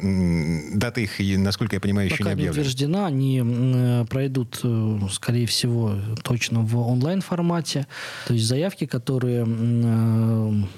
даты 0.75 1.05
их, 1.05 1.39
насколько 1.39 1.77
я 1.77 1.81
понимаю, 1.81 2.09
еще 2.09 2.19
Пока 2.19 2.31
не 2.31 2.33
объявлены. 2.35 2.57
не 2.57 2.61
утверждена, 2.61 3.07
они 3.07 3.43
э, 3.45 4.05
пройдут, 4.09 4.63
скорее 5.13 5.47
всего, 5.47 5.97
точно 6.23 6.61
в 6.61 6.77
онлайн-формате. 6.77 7.87
То 8.27 8.35
есть 8.35 8.47
заявки, 8.47 8.87
которые 8.87 9.45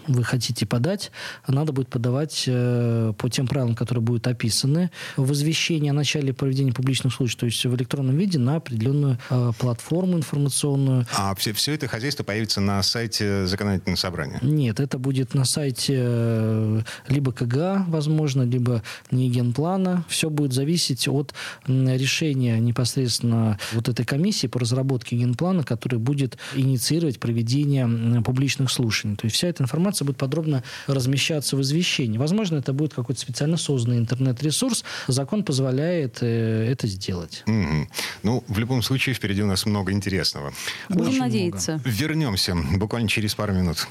вы 0.06 0.24
хотите 0.24 0.66
подать, 0.66 1.10
надо 1.46 1.72
будет 1.72 1.88
подавать 1.88 2.44
э, 2.46 3.12
по 3.16 3.28
тем 3.28 3.46
правилам, 3.46 3.74
которые 3.74 4.02
будут 4.02 4.26
описаны 4.26 4.90
в 5.16 5.32
извещении 5.32 5.90
о 5.90 5.92
начале 5.92 6.32
проведения 6.32 6.72
публичных 6.72 7.12
случаев, 7.12 7.36
то 7.36 7.46
есть 7.46 7.64
в 7.64 7.74
электронном 7.74 8.16
виде 8.16 8.38
на 8.38 8.56
определенную 8.56 9.18
э, 9.30 9.52
платформу 9.58 10.16
информационную. 10.16 11.06
А 11.16 11.34
все, 11.34 11.52
все 11.52 11.72
это 11.72 11.88
хозяйство 11.88 12.24
появится 12.24 12.60
на 12.60 12.82
сайте 12.82 13.46
законодательного 13.46 13.96
собрания? 13.96 14.38
Нет, 14.42 14.80
это 14.80 14.98
будет 14.98 15.34
на 15.34 15.44
сайте 15.44 15.94
э, 15.98 16.82
либо 17.08 17.32
КГА, 17.32 17.84
возможно, 17.88 18.42
либо 18.42 18.82
не 19.10 19.30
генплана. 19.30 20.04
Все 20.08 20.30
будет 20.30 20.52
зависеть 20.52 21.08
от 21.08 21.34
решения 21.66 22.58
непосредственно 22.58 23.58
вот 23.72 23.88
этой 23.88 24.04
комиссии 24.04 24.46
по 24.46 24.60
разработке 24.60 25.16
генплана, 25.16 25.62
который 25.62 25.98
будет 25.98 26.36
инициировать 26.54 27.20
проведение 27.20 28.22
публичных 28.22 28.70
слушаний. 28.70 29.05
То 29.14 29.26
есть 29.26 29.36
вся 29.36 29.48
эта 29.48 29.62
информация 29.62 30.04
будет 30.04 30.16
подробно 30.16 30.64
размещаться 30.88 31.56
в 31.56 31.62
извещении. 31.62 32.18
Возможно, 32.18 32.56
это 32.56 32.72
будет 32.72 32.94
какой-то 32.94 33.20
специально 33.20 33.56
созданный 33.56 33.98
интернет-ресурс. 33.98 34.84
Закон 35.06 35.44
позволяет 35.44 36.18
э, 36.22 36.68
это 36.70 36.88
сделать. 36.88 37.44
Mm-hmm. 37.46 37.86
Ну, 38.24 38.42
в 38.48 38.58
любом 38.58 38.82
случае, 38.82 39.14
впереди 39.14 39.42
у 39.42 39.46
нас 39.46 39.66
много 39.66 39.92
интересного. 39.92 40.52
Будем 40.88 41.10
Очень 41.10 41.20
надеяться. 41.20 41.72
Много. 41.72 41.90
Вернемся 41.90 42.56
буквально 42.76 43.08
через 43.08 43.34
пару 43.34 43.52
минут. 43.52 43.86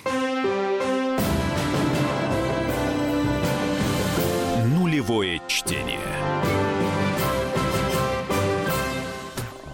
Нулевое 4.78 5.42
чтение. 5.48 6.00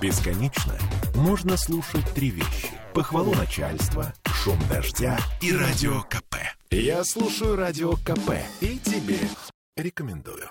Бесконечно 0.01 0.75
можно 1.15 1.57
слушать 1.57 2.09
три 2.15 2.31
вещи. 2.31 2.69
Похвалу 2.93 3.35
начальства, 3.35 4.13
шум 4.43 4.57
дождя 4.67 5.19
и 5.39 5.55
радио 5.55 6.01
КП. 6.01 6.35
Я 6.71 7.03
слушаю 7.03 7.55
радио 7.55 7.91
КП 7.91 8.39
и 8.59 8.79
тебе 8.79 9.19
рекомендую. 9.77 10.47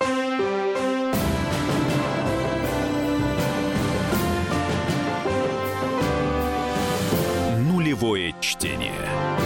Нулевое 7.58 8.32
чтение. 8.40 9.39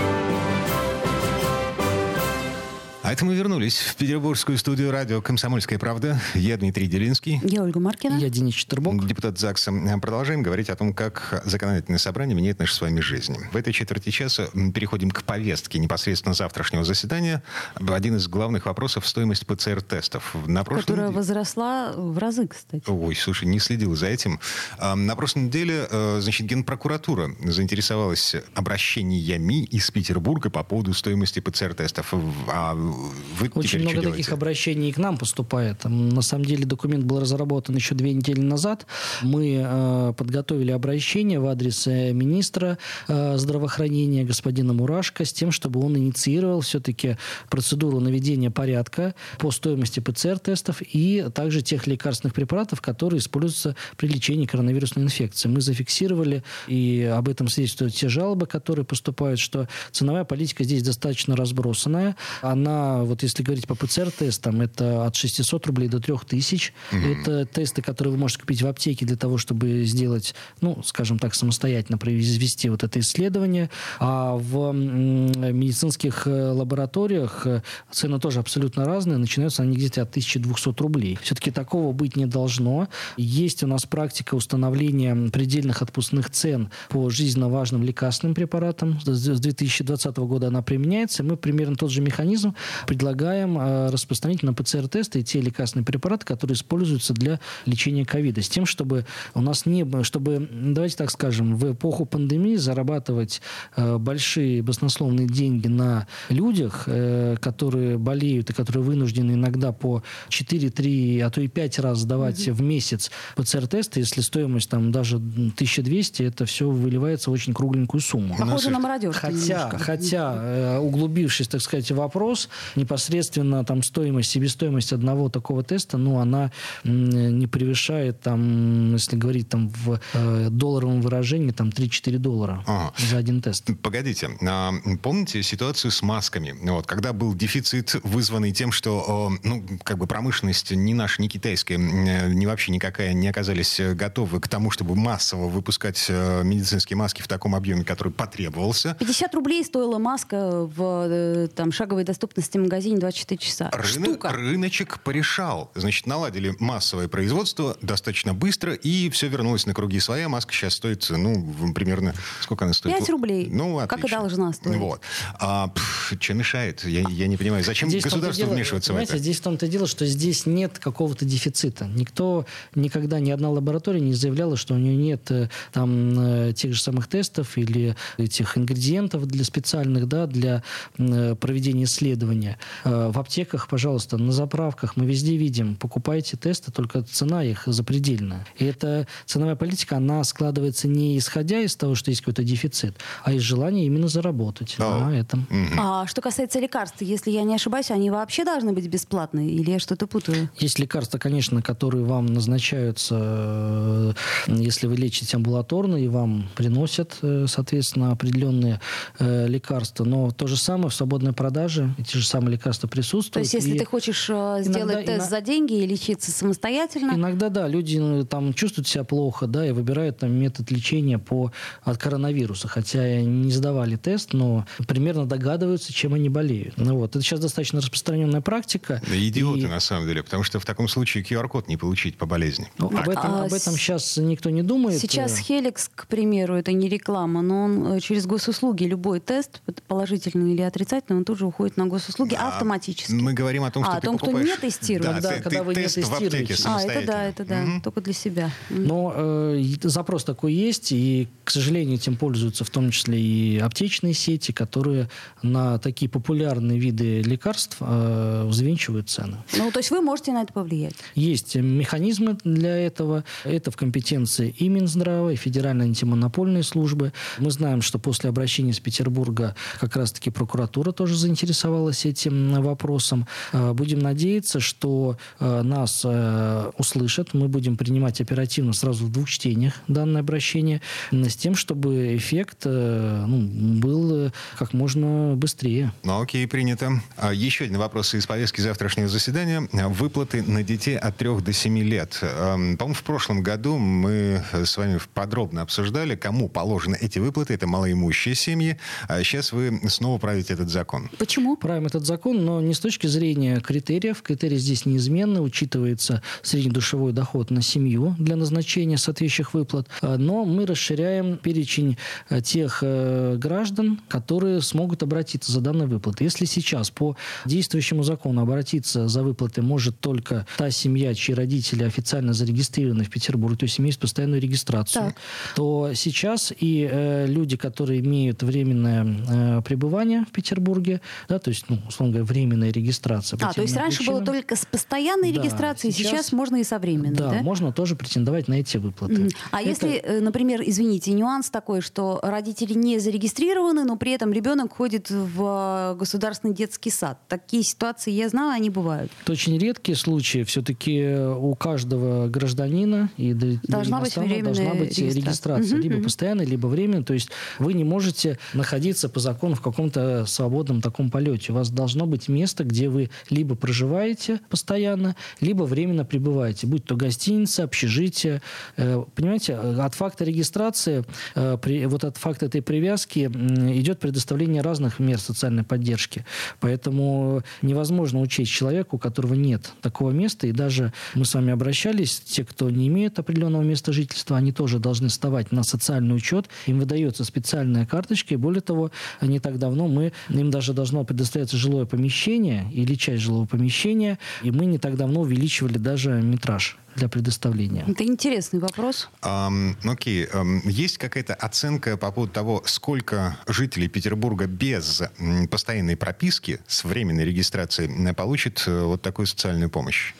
А 3.04 3.12
это 3.12 3.26
мы 3.26 3.34
вернулись 3.34 3.76
в 3.76 3.96
петербургскую 3.96 4.56
студию 4.56 4.90
радио 4.90 5.20
«Комсомольская 5.20 5.78
правда». 5.78 6.18
Я 6.32 6.56
Дмитрий 6.56 6.86
Делинский. 6.86 7.38
Я 7.42 7.62
Ольга 7.62 7.78
Маркина. 7.78 8.16
Я 8.16 8.30
Денис 8.30 8.54
Четербок. 8.54 9.06
Депутат 9.06 9.38
ЗАГСа. 9.38 9.74
Продолжаем 10.00 10.42
говорить 10.42 10.70
о 10.70 10.74
том, 10.74 10.94
как 10.94 11.42
законодательное 11.44 11.98
собрание 11.98 12.34
меняет 12.34 12.60
наши 12.60 12.72
с 12.74 12.80
вами 12.80 13.00
жизни. 13.00 13.38
В 13.52 13.56
этой 13.58 13.74
четверти 13.74 14.08
часа 14.08 14.48
переходим 14.74 15.10
к 15.10 15.22
повестке 15.22 15.78
непосредственно 15.78 16.34
завтрашнего 16.34 16.82
заседания. 16.82 17.42
Один 17.74 18.16
из 18.16 18.26
главных 18.26 18.64
вопросов– 18.64 19.06
стоимость 19.06 19.46
ПЦР-тестов. 19.46 20.34
На 20.46 20.64
прошлой 20.64 20.84
Которая 20.84 21.08
неделе... 21.08 21.18
возросла 21.18 21.92
в 21.94 22.16
разы, 22.16 22.48
кстати. 22.48 22.84
Ой, 22.86 23.14
слушай, 23.16 23.44
не 23.44 23.58
следил 23.58 23.94
за 23.94 24.06
этим. 24.06 24.40
На 24.80 25.14
прошлой 25.14 25.42
неделе, 25.42 25.86
э, 25.90 26.20
значит, 26.22 26.46
Генпрокуратура 26.46 27.32
заинтересовалась 27.44 28.34
обращениями 28.54 29.64
из 29.64 29.90
Петербурга 29.90 30.48
по 30.48 30.64
поводу 30.64 30.94
стоимости 30.94 31.40
ПЦР-тестов. 31.40 32.14
А 32.48 32.93
вы 33.38 33.50
Очень 33.54 33.80
много 33.80 33.96
таких 33.96 34.10
делаете? 34.10 34.32
обращений 34.32 34.92
к 34.92 34.98
нам 34.98 35.16
поступает. 35.18 35.84
На 35.84 36.22
самом 36.22 36.44
деле 36.44 36.64
документ 36.64 37.04
был 37.04 37.20
разработан 37.20 37.74
еще 37.74 37.94
две 37.94 38.12
недели 38.12 38.40
назад. 38.40 38.86
Мы 39.22 39.60
э, 39.64 40.12
подготовили 40.16 40.70
обращение 40.70 41.40
в 41.40 41.46
адрес 41.46 41.86
э, 41.86 42.12
министра 42.12 42.78
э, 43.08 43.36
здравоохранения 43.36 44.24
господина 44.24 44.72
Мурашко 44.72 45.24
с 45.24 45.32
тем, 45.32 45.50
чтобы 45.50 45.84
он 45.84 45.96
инициировал 45.96 46.60
все-таки 46.60 47.16
процедуру 47.50 48.00
наведения 48.00 48.50
порядка 48.50 49.14
по 49.38 49.50
стоимости 49.50 50.00
ПЦР-тестов 50.00 50.82
и 50.82 51.26
также 51.34 51.62
тех 51.62 51.86
лекарственных 51.86 52.34
препаратов, 52.34 52.80
которые 52.80 53.18
используются 53.18 53.74
при 53.96 54.08
лечении 54.08 54.46
коронавирусной 54.46 55.04
инфекции. 55.04 55.48
Мы 55.48 55.60
зафиксировали, 55.60 56.44
и 56.68 57.02
об 57.12 57.28
этом 57.28 57.48
свидетельствуют 57.48 57.94
те 57.94 58.08
жалобы, 58.08 58.46
которые 58.46 58.84
поступают, 58.84 59.40
что 59.40 59.68
ценовая 59.90 60.24
политика 60.24 60.64
здесь 60.64 60.82
достаточно 60.82 61.36
разбросанная. 61.36 62.16
Она 62.42 62.83
вот 63.02 63.22
если 63.22 63.42
говорить 63.42 63.66
по 63.66 63.74
ПЦР-тестам, 63.74 64.60
это 64.60 65.06
от 65.06 65.16
600 65.16 65.66
рублей 65.66 65.88
до 65.88 66.00
3000. 66.00 66.72
Mm-hmm. 66.92 67.20
Это 67.20 67.46
тесты, 67.46 67.82
которые 67.82 68.12
вы 68.12 68.18
можете 68.18 68.40
купить 68.40 68.62
в 68.62 68.66
аптеке 68.66 69.06
для 69.06 69.16
того, 69.16 69.38
чтобы 69.38 69.84
сделать, 69.84 70.34
ну, 70.60 70.82
скажем 70.84 71.18
так, 71.18 71.34
самостоятельно 71.34 71.98
произвести 71.98 72.68
вот 72.68 72.82
это 72.82 73.00
исследование. 73.00 73.70
А 73.98 74.36
в 74.36 74.72
медицинских 74.72 76.26
э, 76.26 76.50
лабораториях 76.50 77.46
э, 77.46 77.62
цены 77.90 78.18
тоже 78.18 78.40
абсолютно 78.40 78.84
разные. 78.84 79.18
Начинаются 79.18 79.62
они 79.62 79.76
где-то 79.76 80.02
от 80.02 80.10
1200 80.10 80.80
рублей. 80.80 81.18
Все-таки 81.22 81.50
такого 81.50 81.92
быть 81.92 82.16
не 82.16 82.26
должно. 82.26 82.88
Есть 83.16 83.62
у 83.62 83.66
нас 83.66 83.84
практика 83.86 84.34
установления 84.34 85.30
предельных 85.30 85.82
отпускных 85.82 86.30
цен 86.30 86.70
по 86.88 87.10
жизненно 87.10 87.48
важным 87.48 87.82
лекарственным 87.82 88.34
препаратам. 88.34 89.00
С 89.04 89.40
2020 89.40 90.16
года 90.18 90.48
она 90.48 90.62
применяется. 90.62 91.22
Мы 91.22 91.36
примерно 91.36 91.76
тот 91.76 91.90
же 91.90 92.00
механизм 92.00 92.54
предлагаем 92.86 93.58
э, 93.58 93.90
распространить 93.90 94.42
на 94.42 94.54
ПЦР-тесты 94.54 95.22
те 95.22 95.40
лекарственные 95.40 95.84
препараты, 95.84 96.24
которые 96.24 96.54
используются 96.54 97.12
для 97.12 97.40
лечения 97.66 98.04
ковида, 98.04 98.42
с 98.42 98.48
тем, 98.48 98.66
чтобы 98.66 99.04
у 99.34 99.40
нас 99.40 99.66
не 99.66 99.84
было, 99.84 100.04
чтобы, 100.04 100.48
давайте 100.50 100.96
так 100.96 101.10
скажем, 101.10 101.56
в 101.56 101.72
эпоху 101.72 102.06
пандемии 102.06 102.56
зарабатывать 102.56 103.42
э, 103.76 103.98
большие 103.98 104.62
баснословные 104.62 105.26
деньги 105.26 105.68
на 105.68 106.06
людях, 106.28 106.84
э, 106.86 107.36
которые 107.40 107.98
болеют 107.98 108.50
и 108.50 108.52
которые 108.52 108.82
вынуждены 108.82 109.32
иногда 109.32 109.72
по 109.72 110.02
4, 110.28 110.70
3, 110.70 111.20
а 111.20 111.30
то 111.30 111.40
и 111.40 111.48
5 111.48 111.78
раз 111.80 111.98
сдавать 111.98 112.48
mm-hmm. 112.48 112.52
в 112.52 112.62
месяц 112.62 113.10
ПЦР-тесты, 113.36 114.00
если 114.00 114.20
стоимость 114.20 114.70
там 114.70 114.92
даже 114.92 115.16
1200, 115.16 116.22
это 116.22 116.46
все 116.46 116.70
выливается 116.70 117.30
в 117.30 117.32
очень 117.32 117.54
кругленькую 117.54 118.00
сумму. 118.00 118.36
Похоже 118.38 118.70
на 118.70 118.78
мародерство 118.78 119.28
Хотя, 119.28 119.36
немножко. 119.36 119.78
хотя 119.78 120.80
углубившись, 120.80 121.48
так 121.48 121.60
сказать, 121.60 121.90
в 121.90 122.04
вопрос, 122.04 122.48
непосредственно 122.76 123.64
там 123.64 123.82
стоимость, 123.82 124.30
себестоимость 124.30 124.92
одного 124.92 125.28
такого 125.28 125.62
теста, 125.62 125.98
ну, 125.98 126.18
она 126.18 126.50
не 126.84 127.46
превышает 127.46 128.20
там, 128.20 128.92
если 128.92 129.16
говорить 129.16 129.48
там 129.48 129.68
в 129.68 130.00
э, 130.12 130.48
долларовом 130.50 131.00
выражении, 131.00 131.50
там 131.50 131.68
3-4 131.68 132.18
доллара 132.18 132.62
ага. 132.66 132.92
за 132.98 133.18
один 133.18 133.40
тест. 133.40 133.70
Погодите, 133.82 134.30
а, 134.46 134.72
помните 135.02 135.42
ситуацию 135.42 135.90
с 135.90 136.02
масками? 136.02 136.54
Вот, 136.62 136.86
когда 136.86 137.12
был 137.12 137.34
дефицит, 137.34 137.96
вызванный 138.02 138.52
тем, 138.52 138.72
что, 138.72 139.32
ну, 139.42 139.64
как 139.82 139.98
бы 139.98 140.06
промышленность 140.06 140.70
ни 140.70 140.92
наша, 140.92 141.22
ни 141.22 141.28
китайская, 141.28 141.76
ни 141.76 142.46
вообще 142.46 142.72
никакая 142.72 143.12
не 143.12 143.28
оказались 143.28 143.80
готовы 143.94 144.40
к 144.40 144.48
тому, 144.48 144.70
чтобы 144.70 144.94
массово 144.96 145.48
выпускать 145.48 146.06
э, 146.08 146.42
медицинские 146.44 146.96
маски 146.96 147.22
в 147.22 147.28
таком 147.28 147.54
объеме, 147.54 147.84
который 147.84 148.12
потребовался. 148.12 148.96
50 148.98 149.34
рублей 149.34 149.64
стоила 149.64 149.98
маска 149.98 150.66
в 150.66 151.06
э, 151.08 151.48
там 151.54 151.72
шаговой 151.72 152.04
доступности 152.04 152.53
потребности 152.54 152.58
в 152.58 152.62
магазине 152.62 152.98
24 152.98 153.38
часа. 153.38 153.70
Рынок, 153.72 154.10
Штука. 154.10 154.28
Рыночек 154.30 155.00
порешал. 155.02 155.70
Значит, 155.74 156.06
наладили 156.06 156.54
массовое 156.58 157.08
производство 157.08 157.76
достаточно 157.82 158.34
быстро, 158.34 158.74
и 158.74 159.10
все 159.10 159.28
вернулось 159.28 159.66
на 159.66 159.74
круги 159.74 160.00
своя. 160.00 160.28
Маска 160.28 160.52
сейчас 160.52 160.74
стоит, 160.74 161.06
ну, 161.10 161.72
примерно... 161.74 162.14
Сколько 162.40 162.64
она 162.64 162.74
стоит? 162.74 162.98
5 162.98 163.08
рублей. 163.10 163.48
Ну, 163.50 163.78
Как 163.80 163.92
и 163.92 163.94
отлично. 163.96 164.18
должна 164.20 164.52
стоить. 164.52 164.76
Вот. 164.78 165.00
А, 165.38 165.68
пф, 165.68 166.12
что 166.20 166.34
мешает? 166.34 166.84
Я, 166.84 167.04
я 167.08 167.26
не 167.26 167.36
понимаю. 167.36 167.64
Зачем 167.64 167.88
Здесь 167.88 168.02
государству 168.04 168.44
дело- 168.44 168.54
вмешиваться 168.54 168.92
в 168.92 168.96
это? 168.96 169.18
Здесь 169.18 169.38
в 169.38 169.42
том-то 169.42 169.66
дело, 169.68 169.86
что 169.86 170.06
здесь 170.06 170.46
нет 170.46 170.78
какого-то 170.78 171.24
дефицита. 171.24 171.86
Никто, 171.86 172.46
никогда, 172.74 173.20
ни 173.20 173.30
одна 173.30 173.50
лаборатория 173.50 174.00
не 174.00 174.14
заявляла, 174.14 174.56
что 174.56 174.74
у 174.74 174.78
нее 174.78 174.96
нет 174.96 175.30
э, 175.30 175.48
там 175.72 176.48
э, 176.48 176.52
тех 176.54 176.72
же 176.74 176.80
самых 176.80 177.06
тестов 177.08 177.56
или 177.58 177.96
этих 178.18 178.56
ингредиентов 178.58 179.26
для 179.26 179.44
специальных, 179.44 180.08
да, 180.08 180.26
для 180.26 180.62
э, 180.98 181.34
проведения 181.36 181.84
исследования. 181.84 182.43
Э, 182.84 183.10
В 183.12 183.18
аптеках, 183.18 183.68
пожалуйста, 183.68 184.16
на 184.18 184.32
заправках 184.32 184.96
мы 184.96 185.04
везде 185.06 185.36
видим, 185.36 185.76
покупайте 185.76 186.36
тесты, 186.36 186.70
только 186.72 187.02
цена 187.02 187.42
их 187.44 187.62
запредельная. 187.66 188.46
И 188.58 188.64
эта 188.64 189.06
ценовая 189.26 189.56
политика, 189.56 189.96
она 189.96 190.22
складывается 190.24 190.88
не 190.88 191.16
исходя 191.18 191.60
из 191.60 191.76
того, 191.76 191.94
что 191.94 192.10
есть 192.10 192.20
какой-то 192.22 192.42
дефицит, 192.44 192.96
а 193.24 193.32
из 193.32 193.42
желания 193.42 193.86
именно 193.86 194.08
заработать 194.08 194.74
Да. 194.78 195.06
на 195.08 195.16
этом. 195.18 195.46
А 195.78 196.06
что 196.06 196.20
касается 196.20 196.60
лекарств, 196.60 197.00
если 197.00 197.30
я 197.30 197.42
не 197.42 197.54
ошибаюсь, 197.54 197.90
они 197.90 198.10
вообще 198.10 198.44
должны 198.44 198.72
быть 198.72 198.86
бесплатные? 198.88 199.50
Или 199.50 199.72
я 199.72 199.78
что-то 199.78 200.06
путаю? 200.06 200.48
Есть 200.58 200.78
лекарства, 200.78 201.18
конечно, 201.18 201.62
которые 201.62 202.04
вам 202.04 202.26
назначаются, 202.26 203.16
э, 203.18 204.12
если 204.46 204.86
вы 204.86 204.96
лечите 204.96 205.36
амбулаторно, 205.36 205.96
и 205.96 206.08
вам 206.08 206.48
приносят, 206.54 207.18
э, 207.22 207.46
соответственно, 207.48 208.12
определенные 208.12 208.80
лекарства. 209.20 210.04
Но 210.04 210.30
то 210.30 210.46
же 210.46 210.56
самое 210.56 210.88
в 210.90 210.94
свободной 210.94 211.32
продаже, 211.32 211.94
эти 211.98 212.16
же 212.16 212.26
самые 212.34 212.52
лекарства 212.56 212.88
присутствуют. 212.88 213.32
То 213.34 213.40
есть, 213.40 213.54
если 213.54 213.74
И 213.74 213.78
ты 213.78 213.84
хочешь 213.84 214.26
э, 214.28 214.58
сделать 214.62 214.92
иногда- 214.94 215.02
тест 215.02 215.18
ина- 215.18 215.28
за 215.28 215.40
деньги 215.40 215.74
и 215.74 215.86
лечиться 215.86 216.32
самостоятельно, 216.32 217.12
Иногда, 217.14 217.48
да, 217.48 217.68
люди 217.68 217.98
ну, 217.98 218.24
там 218.24 218.52
чувствуют 218.54 218.88
себя 218.88 219.04
плохо, 219.04 219.46
да, 219.46 219.66
и 219.68 219.70
выбирают 219.70 220.18
там 220.18 220.32
метод 220.32 220.70
лечения 220.72 221.18
по, 221.18 221.52
от 221.82 221.98
коронавируса, 221.98 222.66
хотя 222.66 223.20
не 223.20 223.52
сдавали 223.52 223.94
тест, 223.96 224.32
но 224.32 224.66
примерно 224.88 225.26
догадываются, 225.26 225.92
чем 225.92 226.14
они 226.14 226.28
болеют. 226.28 226.74
Ну, 226.76 226.96
вот. 226.96 227.10
Это 227.14 227.22
сейчас 227.24 227.38
достаточно 227.38 227.80
распространенная 227.80 228.40
практика. 228.40 229.00
Да 229.08 229.16
идиоты, 229.16 229.60
И- 229.60 229.66
на 229.66 229.78
самом 229.80 230.08
деле, 230.08 230.22
потому 230.24 230.42
что 230.42 230.58
в 230.58 230.64
таком 230.64 230.88
случае 230.88 231.22
QR-код 231.22 231.68
не 231.68 231.76
получить 231.76 232.16
по 232.18 232.26
болезни. 232.26 232.68
Ну, 232.78 232.86
об, 232.88 233.08
этом, 233.08 233.22
А 233.24 233.44
об 233.44 233.52
этом 233.52 233.74
сейчас 233.74 234.16
никто 234.16 234.50
не 234.50 234.62
думает. 234.62 234.98
Сейчас 235.00 235.38
Э, 235.38 235.42
Хеликс, 235.42 235.88
к 235.94 236.06
примеру, 236.08 236.54
это 236.56 236.72
не 236.72 236.88
реклама, 236.88 237.42
но 237.42 237.64
он 237.64 237.92
э, 237.92 238.00
через 238.00 238.26
госуслуги 238.26 238.84
любой 238.84 239.20
тест, 239.20 239.60
положительный 239.86 240.52
или 240.54 240.62
отрицательный, 240.62 241.18
он 241.18 241.24
тоже 241.24 241.44
уходит 241.46 241.76
на 241.76 241.86
госуслуги 241.86 242.23
А 242.32 242.48
автоматически. 242.48 243.12
Мы 243.12 243.32
говорим 243.34 243.64
о 243.64 243.70
том, 243.70 243.82
А, 243.82 243.86
что 243.86 243.96
о 243.96 244.00
ты 244.00 244.06
том, 244.06 244.16
кто 244.16 244.26
покупаешь... 244.26 244.48
не 244.48 244.56
тестирует. 244.56 245.02
Да, 245.02 245.12
Когда- 245.14 245.28
ты, 245.36 245.42
когда 245.42 245.58
ты 245.58 245.62
вы 245.64 245.74
не 245.74 245.82
тест 245.82 245.96
в 245.98 246.12
аптеке 246.14 246.46
тестируете. 246.46 246.68
а, 246.68 246.80
это 246.92 247.06
да, 247.06 247.24
это 247.24 247.44
да, 247.44 247.60
Мгм. 247.62 247.80
только 247.82 248.00
для 248.00 248.12
себя. 248.12 248.50
М. 248.70 248.86
Но 248.86 249.12
э, 249.14 249.62
запрос 249.82 250.24
такой 250.24 250.52
есть, 250.54 250.92
и, 250.92 251.28
к 251.44 251.50
сожалению, 251.50 251.96
этим 251.96 252.16
пользуются 252.16 252.64
в 252.64 252.70
том 252.70 252.90
числе 252.90 253.20
и 253.20 253.58
аптечные 253.58 254.14
сети, 254.14 254.52
которые 254.52 255.08
на 255.42 255.78
такие 255.78 256.08
популярные 256.10 256.78
виды 256.78 257.22
лекарств 257.22 257.76
э, 257.80 258.44
взвинчивают 258.46 259.10
цены. 259.10 259.38
Ну, 259.56 259.70
то 259.70 259.78
есть 259.80 259.90
вы 259.90 260.00
можете 260.00 260.32
на 260.32 260.42
это 260.42 260.52
повлиять. 260.52 260.94
Есть 261.14 261.56
механизмы 261.56 262.38
для 262.44 262.76
этого. 262.76 263.24
Это 263.44 263.70
в 263.70 263.76
компетенции 263.76 264.54
и 264.58 264.68
Минздрава, 264.68 265.30
и 265.30 265.36
Федеральной 265.36 265.86
антимонопольной 265.86 266.62
службы. 266.62 267.12
Мы 267.38 267.50
знаем, 267.50 267.82
что 267.82 267.98
после 267.98 268.30
обращения 268.30 268.70
из 268.70 268.80
Петербурга 268.80 269.54
как 269.80 269.96
раз-таки 269.96 270.30
прокуратура 270.30 270.92
тоже 270.92 271.16
заинтересовалась 271.16 272.03
этим 272.06 272.62
вопросом. 272.62 273.26
Э, 273.52 273.72
Будем 273.72 273.98
надеяться, 273.98 274.60
что 274.60 275.16
э, 275.40 275.62
нас 275.62 276.02
э, 276.04 276.70
услышат. 276.78 277.34
Мы 277.34 277.48
будем 277.48 277.76
принимать 277.76 278.20
оперативно 278.20 278.72
сразу 278.72 279.06
в 279.06 279.12
двух 279.12 279.28
чтениях 279.28 279.74
данное 279.88 280.20
обращение 280.20 280.80
с 281.10 281.36
тем, 281.36 281.54
чтобы 281.54 282.16
эффект 282.16 282.64
ну, 282.64 283.48
был 283.80 284.30
как 284.58 284.72
можно 284.72 285.34
быстрее. 285.36 285.92
Ну, 286.02 286.20
окей, 286.20 286.46
принято. 286.46 287.02
А, 287.16 287.32
Еще 287.32 287.64
один 287.64 287.78
вопрос 287.78 288.14
из 288.14 288.26
повестки 288.26 288.60
завтрашнего 288.60 289.08
заседания. 289.08 289.68
Выплаты 289.72 290.42
на 290.42 290.62
детей 290.62 290.96
от 290.96 291.16
3 291.16 291.40
до 291.40 291.52
7 291.52 291.78
лет. 291.78 292.18
Эм, 292.22 292.76
По-моему, 292.76 292.94
в 292.94 293.02
прошлом 293.02 293.42
году 293.42 293.76
мы 293.76 294.42
с 294.52 294.76
вами 294.76 294.98
подробно 295.14 295.62
обсуждали, 295.62 296.16
кому 296.16 296.48
положены 296.48 296.96
эти 297.00 297.18
выплаты. 297.18 297.54
Это 297.54 297.66
малоимущие 297.66 298.34
семьи. 298.34 298.78
А 299.08 299.22
сейчас 299.22 299.52
вы 299.52 299.80
снова 299.88 300.18
правите 300.18 300.54
этот 300.54 300.70
закон. 300.70 301.10
Почему? 301.18 301.56
правим 301.64 301.86
этот 301.94 302.06
закон, 302.06 302.44
но 302.44 302.60
не 302.60 302.74
с 302.74 302.80
точки 302.80 303.06
зрения 303.06 303.60
критериев. 303.60 304.22
Критерии 304.22 304.56
здесь 304.56 304.86
неизменны. 304.86 305.40
Учитывается 305.40 306.22
среднедушевой 306.42 307.12
доход 307.12 307.50
на 307.50 307.62
семью 307.62 308.16
для 308.18 308.36
назначения 308.36 308.98
соответствующих 308.98 309.54
выплат. 309.54 309.88
А, 310.02 310.18
Но 310.18 310.44
мы 310.44 310.66
расширяем 310.66 311.36
перечень 311.36 311.96
э, 312.28 312.40
тех 312.40 312.80
э, 312.82 313.36
граждан, 313.36 314.00
которые 314.08 314.60
смогут 314.60 315.02
обратиться 315.02 315.52
за 315.52 315.60
данной 315.60 315.86
выплатой. 315.86 316.24
Если 316.24 316.44
сейчас 316.46 316.90
по 316.90 317.16
действующему 317.46 318.02
закону 318.02 318.42
обратиться 318.42 319.08
за 319.08 319.22
выплатой 319.22 319.62
может 319.62 320.00
только 320.00 320.46
та 320.56 320.70
семья, 320.70 321.14
чьи 321.14 321.34
родители 321.34 321.84
официально 321.84 322.32
зарегистрированы 322.32 323.04
в 323.04 323.10
Петербурге, 323.10 323.56
то 323.56 323.64
есть 323.64 323.78
имеют 323.78 323.98
постоянную 323.98 324.40
регистрацию, 324.40 325.06
Так. 325.06 325.16
то 325.54 325.92
сейчас 325.94 326.52
и 326.58 326.88
э, 326.90 327.26
люди, 327.26 327.56
которые 327.56 328.00
имеют 328.00 328.42
временное 328.42 329.06
э, 329.28 329.62
пребывание 329.62 330.24
в 330.24 330.32
Петербурге, 330.32 331.00
да, 331.28 331.38
то 331.38 331.50
есть, 331.50 331.66
ну, 331.68 331.78
условно 331.88 332.14
говоря, 332.14 332.24
временная 332.26 332.72
регистрация. 332.72 333.38
А, 333.42 333.52
то 333.52 333.62
есть 333.62 333.76
раньше 333.76 334.04
было 334.04 334.18
причинам. 334.18 334.24
только 334.40 334.56
с 334.56 334.64
постоянной 334.66 335.32
Да, 335.32 335.40
регистрацией, 335.40 335.92
сейчас, 335.92 336.10
сейчас- 336.10 336.32
можно 336.32 336.56
и 336.56 336.64
со 336.64 336.78
временной, 336.78 337.14
да, 337.14 337.30
да? 337.30 337.42
можно 337.42 337.72
тоже 337.72 337.96
претендовать 337.96 338.48
на 338.48 338.54
эти 338.54 338.76
выплаты. 338.76 339.14
Мгм. 339.14 339.28
А 339.50 339.60
Это- 339.60 339.68
если, 339.70 339.94
э, 339.96 340.20
например, 340.20 340.62
извините, 340.64 341.12
нюанс 341.12 341.50
такой, 341.50 341.80
что 341.80 342.20
родители 342.22 342.74
не 342.74 342.98
зарегистрированы, 342.98 343.84
но 343.84 343.96
при 343.96 344.12
этом 344.12 344.32
ребенок 344.32 344.72
ходит 344.76 345.10
в 345.10 345.92
э, 345.94 345.96
государственный 345.98 346.54
детский 346.54 346.90
сад. 346.90 347.18
Такие 347.28 347.62
ситуации, 347.62 348.10
я 348.12 348.28
знаю, 348.28 348.50
они 348.52 348.70
бывают. 348.70 349.10
Это 349.22 349.32
очень 349.32 349.58
редкие 349.58 349.96
случаи. 349.96 350.42
Все-таки 350.44 351.04
у 351.36 351.54
каждого 351.54 352.28
гражданина 352.28 353.10
и 353.16 353.32
Должна 353.34 354.00
быть 354.00 354.14
должна 354.14 354.74
быть 354.74 354.98
регистрация. 354.98 355.10
регистрация. 355.14 355.78
Мгм, 355.78 355.80
Либо 355.80 356.02
постоянная, 356.02 356.46
либо 356.46 356.66
временная. 356.66 357.02
То 357.02 357.14
есть 357.14 357.28
вы 357.58 357.74
не 357.74 357.84
можете 357.84 358.38
находиться 358.54 359.08
по 359.08 359.20
закону 359.20 359.54
в 359.54 359.60
каком-то 359.60 360.24
свободном 360.26 360.80
таком 360.80 361.10
полете. 361.10 361.52
У 361.52 361.54
вас 361.56 361.70
должно 361.74 362.06
быть 362.06 362.28
место, 362.28 362.64
где 362.64 362.88
вы 362.88 363.10
либо 363.30 363.54
проживаете 363.54 364.40
постоянно, 364.48 365.16
либо 365.40 365.64
временно 365.64 366.04
пребываете. 366.04 366.66
Будь 366.66 366.84
то 366.84 366.96
гостиница, 366.96 367.64
общежитие. 367.64 368.42
Э, 368.76 369.02
Понимаете, 369.14 369.54
от 369.56 369.94
факта 369.94 370.24
регистрации, 370.24 371.04
э, 371.34 371.86
вот 371.86 372.04
от 372.04 372.16
факта 372.16 372.46
этой 372.46 372.62
привязки 372.62 373.30
идет 373.30 374.00
предоставление 374.00 374.62
разных 374.62 374.98
мер 374.98 375.18
социальной 375.18 375.64
поддержки. 375.64 376.24
Поэтому 376.60 377.42
невозможно 377.62 378.20
учесть 378.20 378.50
человека, 378.50 378.94
у 378.94 378.98
которого 378.98 379.34
нет 379.34 379.72
такого 379.80 380.10
места. 380.10 380.46
И 380.46 380.52
даже 380.52 380.92
мы 381.14 381.24
с 381.24 381.34
вами 381.34 381.52
обращались, 381.52 382.20
те, 382.20 382.44
кто 382.44 382.70
не 382.70 382.88
имеет 382.88 383.18
определенного 383.18 383.62
места 383.62 383.92
жительства, 383.92 384.36
они 384.36 384.52
тоже 384.52 384.78
должны 384.78 385.08
вставать 385.08 385.52
на 385.52 385.62
социальный 385.62 386.14
учет. 386.14 386.46
Им 386.66 386.78
выдается 386.78 387.24
специальная 387.24 387.86
карточка. 387.86 388.34
И 388.34 388.36
более 388.36 388.60
того, 388.60 388.90
не 389.20 389.40
так 389.40 389.58
давно 389.58 389.88
мы, 389.88 390.12
им 390.28 390.50
даже 390.50 390.72
должно 390.72 391.04
предоставиться 391.04 391.56
жилое 391.64 391.86
помещение 391.86 392.66
или 392.72 392.94
часть 392.94 393.22
жилого 393.22 393.46
помещения. 393.46 394.18
И 394.42 394.50
мы 394.50 394.66
не 394.66 394.78
так 394.78 394.96
давно 394.96 395.22
увеличивали 395.22 395.78
даже 395.78 396.10
метраж 396.22 396.78
для 396.96 397.08
предоставления. 397.08 397.84
Это 397.86 398.04
интересный 398.04 398.60
вопрос. 398.60 399.08
Ам, 399.22 399.76
окей, 399.84 400.26
ам, 400.32 400.62
есть 400.64 400.98
какая-то 400.98 401.34
оценка 401.34 401.96
по 401.96 402.10
поводу 402.10 402.32
того, 402.32 402.62
сколько 402.66 403.36
жителей 403.46 403.88
Петербурга 403.88 404.46
без 404.46 405.02
постоянной 405.50 405.96
прописки 405.96 406.60
с 406.66 406.84
временной 406.84 407.24
регистрацией 407.24 407.90
м, 407.90 408.14
получит 408.14 408.64
э, 408.66 408.84
вот 408.84 409.02
такую 409.02 409.26
социальную 409.26 409.70
помощь? 409.70 410.14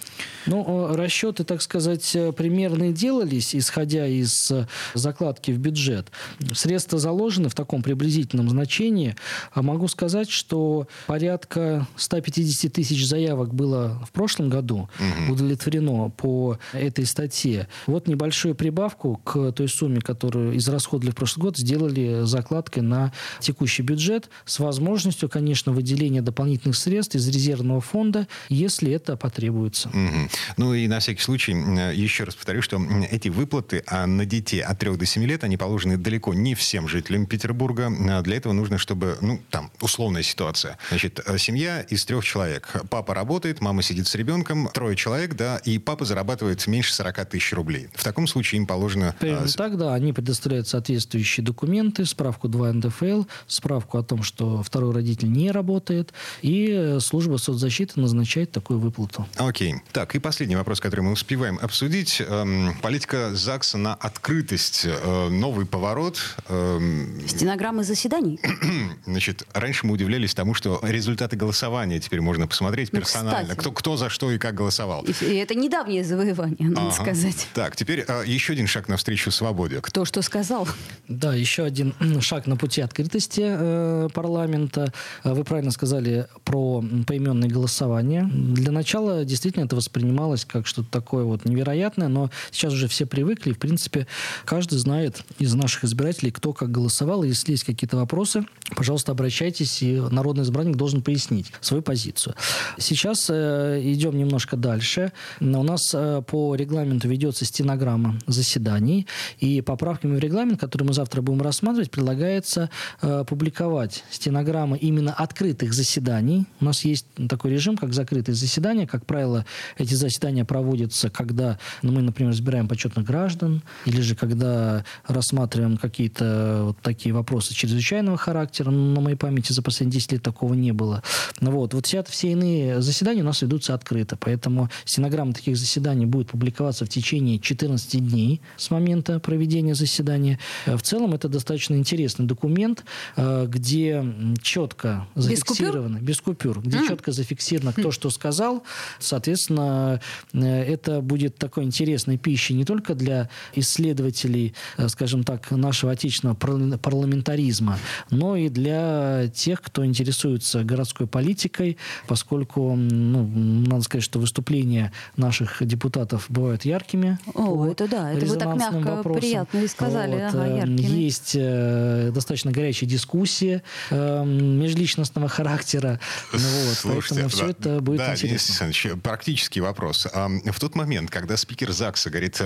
Ну, 0.46 0.90
э, 0.90 0.96
расчеты, 0.96 1.44
так 1.44 1.62
сказать, 1.62 2.14
э, 2.14 2.32
примерные 2.32 2.92
делались, 2.92 3.54
исходя 3.54 4.06
из 4.06 4.50
э, 4.50 4.66
закладки 4.92 5.50
в 5.50 5.58
бюджет. 5.58 6.10
Средства 6.52 6.98
заложены 6.98 7.48
в 7.48 7.54
таком 7.54 7.82
приблизительном 7.82 8.50
значении. 8.50 9.16
А 9.52 9.62
могу 9.62 9.88
сказать, 9.88 10.30
что 10.30 10.87
порядка 11.06 11.87
150 11.96 12.72
тысяч 12.72 13.06
заявок 13.06 13.54
было 13.54 14.02
в 14.06 14.12
прошлом 14.12 14.50
году 14.50 14.88
удовлетворено 15.28 16.10
по 16.10 16.58
этой 16.72 17.07
статье. 17.07 17.68
Вот 17.87 18.09
небольшую 18.09 18.55
прибавку 18.55 19.16
к 19.24 19.53
той 19.53 19.68
сумме, 19.68 20.00
которую 20.00 20.57
израсходовали 20.57 21.12
в 21.12 21.16
прошлый 21.16 21.44
год, 21.44 21.57
сделали 21.57 22.24
закладкой 22.24 22.83
на 22.83 23.12
текущий 23.40 23.83
бюджет 23.83 24.31
с 24.44 24.59
возможностью, 24.59 25.29
конечно, 25.29 25.72
выделения 25.72 26.22
дополнительных 26.22 26.77
средств 26.77 27.14
из 27.14 27.29
резервного 27.29 27.81
фонда, 27.81 28.27
если 28.48 28.90
это 28.92 29.16
потребуется. 29.16 29.88
Угу. 29.88 30.29
Ну 30.57 30.74
и 30.74 30.87
на 30.88 31.00
всякий 31.00 31.22
случай 31.22 31.53
еще 31.94 32.24
раз 32.24 32.35
повторю, 32.35 32.62
что 32.62 32.81
эти 33.11 33.29
выплаты 33.29 33.83
а 33.87 34.07
на 34.07 34.24
детей 34.24 34.61
от 34.61 34.79
3 34.79 34.96
до 34.96 35.07
7 35.07 35.24
лет, 35.24 35.44
они 35.44 35.57
положены 35.57 35.96
далеко 35.96 36.35
не 36.35 36.55
всем 36.55 36.88
жителям 36.88 37.27
Петербурга. 37.27 37.92
А 38.11 38.22
для 38.22 38.37
этого 38.37 38.53
нужно, 38.53 38.79
чтобы, 38.79 39.16
ну, 39.20 39.40
там, 39.50 39.70
условная 39.81 40.22
ситуация. 40.22 40.79
Значит, 40.88 41.20
э, 41.24 41.38
семья 41.38 41.81
из 41.81 42.05
трех 42.05 42.24
человек. 42.24 42.68
Папа 42.90 43.14
работает, 43.14 43.61
мама 43.61 43.83
сидит 43.83 44.07
с 44.07 44.14
ребенком, 44.14 44.68
трое 44.72 44.96
человек, 44.96 45.35
да, 45.35 45.59
и 45.59 45.79
папа 45.79 46.05
зарабатывает 46.05 46.53
меньше 46.66 46.94
40 46.94 47.26
тысяч 47.26 47.52
рублей. 47.52 47.88
В 47.94 48.04
таком 48.04 48.26
случае 48.26 48.60
им 48.60 48.66
положено... 48.66 49.14
Примерно 49.18 49.46
а, 49.46 49.56
так, 49.56 49.76
да. 49.78 49.94
Они 49.94 50.12
предоставляют 50.12 50.68
соответствующие 50.68 51.44
документы, 51.44 52.04
справку 52.04 52.48
2 52.48 52.72
НДФЛ, 52.74 53.24
справку 53.46 53.98
о 53.98 54.02
том, 54.02 54.22
что 54.22 54.62
второй 54.62 54.94
родитель 54.94 55.30
не 55.30 55.50
работает, 55.50 56.12
и 56.42 56.98
служба 57.00 57.36
соцзащиты 57.36 58.00
назначает 58.00 58.50
такую 58.52 58.78
выплату. 58.78 59.26
Окей. 59.36 59.76
Так, 59.92 60.14
и 60.14 60.18
последний 60.18 60.56
вопрос, 60.56 60.80
который 60.80 61.00
мы 61.00 61.12
успеваем 61.12 61.58
обсудить. 61.60 62.20
Эм, 62.20 62.76
политика 62.82 63.34
ЗАГСа 63.34 63.78
на 63.78 63.94
открытость. 63.94 64.86
Э, 64.86 65.28
новый 65.28 65.66
поворот. 65.66 66.20
Эм... 66.48 67.20
Стенограммы 67.26 67.84
заседаний? 67.84 68.40
Значит, 69.06 69.44
раньше 69.52 69.86
мы 69.86 69.94
удивлялись 69.94 70.34
тому, 70.34 70.54
что 70.54 70.80
результаты 70.82 71.36
голосования 71.36 72.00
теперь 72.00 72.20
можно 72.20 72.46
посмотреть 72.46 72.92
ну, 72.92 73.00
персонально. 73.00 73.56
Кто, 73.56 73.72
кто 73.72 73.96
за 73.96 74.08
что 74.08 74.30
и 74.30 74.38
как 74.38 74.54
голосовал. 74.54 75.04
И, 75.04 75.12
и 75.24 75.34
это 75.36 75.54
недавнее 75.54 76.04
завоевание, 76.04 76.34
надо 76.46 76.88
ага. 76.88 76.90
сказать. 76.90 77.48
Так, 77.54 77.76
теперь 77.76 78.04
э, 78.07 78.22
еще 78.26 78.52
один 78.52 78.66
шаг 78.66 78.88
навстречу 78.88 79.30
свободе. 79.30 79.80
Кто 79.80 80.04
что 80.04 80.22
сказал? 80.22 80.68
Да, 81.09 81.35
еще 81.35 81.64
один 81.64 81.94
шаг 82.20 82.46
на 82.46 82.57
пути 82.57 82.80
открытости 82.80 83.42
э, 83.44 84.09
парламента. 84.12 84.92
Вы 85.22 85.44
правильно 85.44 85.70
сказали 85.70 86.26
про 86.44 86.83
поименное 87.07 87.48
голосование. 87.48 88.28
Для 88.33 88.72
начала 88.72 89.24
действительно 89.24 89.64
это 89.64 89.76
воспринималось 89.76 90.44
как 90.44 90.66
что-то 90.66 90.90
такое 90.90 91.24
вот 91.24 91.44
невероятное, 91.44 92.09
но 92.09 92.30
сейчас 92.50 92.72
уже 92.72 92.88
все 92.88 93.07
привыкли. 93.07 93.52
В 93.52 93.59
принципе, 93.59 94.07
каждый 94.44 94.78
знает 94.78 95.22
из 95.38 95.54
наших 95.54 95.85
избирателей, 95.85 96.30
кто 96.30 96.52
как 96.52 96.70
голосовал. 96.70 97.22
Если 97.22 97.52
есть 97.52 97.64
какие-то 97.64 97.96
вопросы, 97.96 98.46
пожалуйста, 98.76 99.12
обращайтесь, 99.12 99.83
и 99.83 100.00
народный 100.11 100.44
избранник 100.44 100.76
должен 100.76 101.02
пояснить 101.02 101.52
свою 101.61 101.83
позицию. 101.83 102.35
Сейчас 102.78 103.28
э, 103.30 103.80
идем 103.83 104.16
немножко 104.16 104.57
дальше. 104.57 105.12
У 105.40 105.44
нас 105.44 105.92
э, 105.94 106.22
по 106.35 106.57
регламенту 106.57 107.07
ведется 107.07 107.44
стенограмма 107.44 108.18
заседаний, 108.27 109.07
и 109.38 109.61
поправками 109.61 110.16
в 110.16 110.18
регламент, 110.18 110.59
который 110.59 110.83
мы 110.83 110.92
завтра 110.92 111.23
будем 111.23 111.42
рассматривать, 111.42 111.92
предлагается 111.92 112.70
э, 113.03 113.25
публиковать 113.25 114.03
стенограммы 114.11 114.77
именно 114.77 115.12
открытых 115.12 115.73
заседаний. 115.73 116.47
У 116.59 116.64
нас 116.64 116.85
есть 116.85 117.07
такой 117.29 117.53
режим, 117.53 117.77
как 117.77 117.92
закрытые 117.92 118.35
заседания. 118.35 118.85
Как 118.85 119.07
правило, 119.07 119.47
эти 119.79 119.94
заседания 119.94 120.44
проводятся, 120.44 121.09
когда 121.09 121.61
ну, 121.83 121.92
мы, 121.92 122.03
например, 122.03 122.33
избираем 122.33 122.66
почетных 122.66 123.07
граждан, 123.07 123.62
или 123.85 124.01
же 124.01 124.16
когда 124.16 124.85
рассматриваем 125.07 125.77
какие-то 125.77 126.62
вот 126.64 126.79
такие 126.83 127.14
вопросы 127.14 127.55
чрезвычайного 127.55 128.16
характера. 128.16 128.73
На 128.73 129.01
моей 129.01 129.16
памяти 129.16 129.53
за 129.53 129.62
последние 129.62 130.01
10 130.01 130.12
лет 130.12 130.23
такого 130.25 130.55
не 130.55 130.73
было. 130.73 131.05
Вот, 131.40 131.75
вот 131.75 131.87
все, 131.87 132.03
все 132.03 132.33
иные 132.33 132.83
заседания 132.83 133.23
у 133.23 133.27
нас 133.27 133.40
ведутся 133.40 133.73
открыто, 133.73 134.16
поэтому 134.16 134.68
стенограмма 134.85 135.33
таких 135.33 135.57
заседаний 135.57 136.07
будет 136.07 136.23
публиковаться 136.24 136.84
в 136.84 136.88
течение 136.88 137.38
14 137.38 138.06
дней 138.06 138.40
с 138.56 138.70
момента 138.70 139.20
проведения 139.20 139.74
заседания. 139.74 140.38
В 140.66 140.80
целом 140.80 141.14
это 141.14 141.28
достаточно 141.28 141.74
интересный 141.74 142.26
документ, 142.26 142.84
э, 143.16 143.46
где 143.48 144.04
четко 144.42 145.06
зафиксировано, 145.14 145.98
без 145.98 146.20
купюр, 146.20 146.58
без 146.58 146.60
купюр 146.60 146.60
где 146.60 146.78
mm. 146.78 146.88
четко 146.88 147.12
зафиксировано, 147.12 147.72
кто 147.72 147.88
mm. 147.88 147.92
что 147.92 148.10
сказал. 148.10 148.64
Соответственно, 148.98 150.00
э, 150.32 150.38
это 150.40 151.00
будет 151.00 151.37
такой 151.37 151.64
интересной 151.64 152.18
пищей 152.18 152.54
не 152.54 152.64
только 152.64 152.94
для 152.94 153.28
исследователей, 153.54 154.54
э, 154.76 154.88
скажем 154.88 155.24
так, 155.24 155.50
нашего 155.50 155.92
отечественного 155.92 156.37
парламентаризма, 156.37 157.78
но 158.10 158.37
и 158.37 158.48
для 158.48 159.28
тех, 159.34 159.60
кто 159.62 159.84
интересуется 159.84 160.64
городской 160.64 161.06
политикой, 161.06 161.76
поскольку, 162.06 162.74
ну, 162.74 163.26
надо 163.26 163.82
сказать, 163.82 164.04
что 164.04 164.18
выступления 164.18 164.92
наших 165.16 165.64
депутатов 165.66 166.03
бывают 166.28 166.64
яркими. 166.64 167.18
О, 167.34 167.66
это 167.66 167.88
да, 167.88 168.12
это 168.12 168.26
вы 168.26 168.36
так 168.36 168.56
мягко, 168.56 168.96
вопросам. 168.96 169.20
приятно 169.20 169.58
и 169.58 169.68
сказали. 169.68 170.14
Вот. 170.14 170.34
Ага, 170.34 170.46
э, 170.46 170.56
яркими. 170.58 170.86
Есть 170.86 171.32
э, 171.34 172.10
достаточно 172.12 172.50
горячие 172.50 172.88
дискуссии 172.88 173.62
э, 173.90 174.24
межличностного 174.24 175.28
характера. 175.28 176.00
Ну, 176.32 176.38
вот, 176.38 176.76
Слушайте, 176.76 177.08
поэтому 177.08 177.28
все 177.28 177.46
это 177.48 177.80
будет 177.80 177.98
да, 177.98 178.12
интересно. 178.12 178.66
Денис 178.72 179.02
практический 179.02 179.60
вопрос. 179.60 180.06
В 180.12 180.60
тот 180.60 180.74
момент, 180.74 181.10
когда 181.10 181.36
спикер 181.36 181.72
ЗАГСа 181.72 182.10
говорит, 182.10 182.40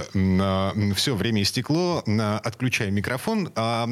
все, 0.95 1.15
время 1.15 1.43
истекло, 1.43 2.03
отключаем 2.43 2.95
микрофон, 2.95 3.51
а 3.55 3.87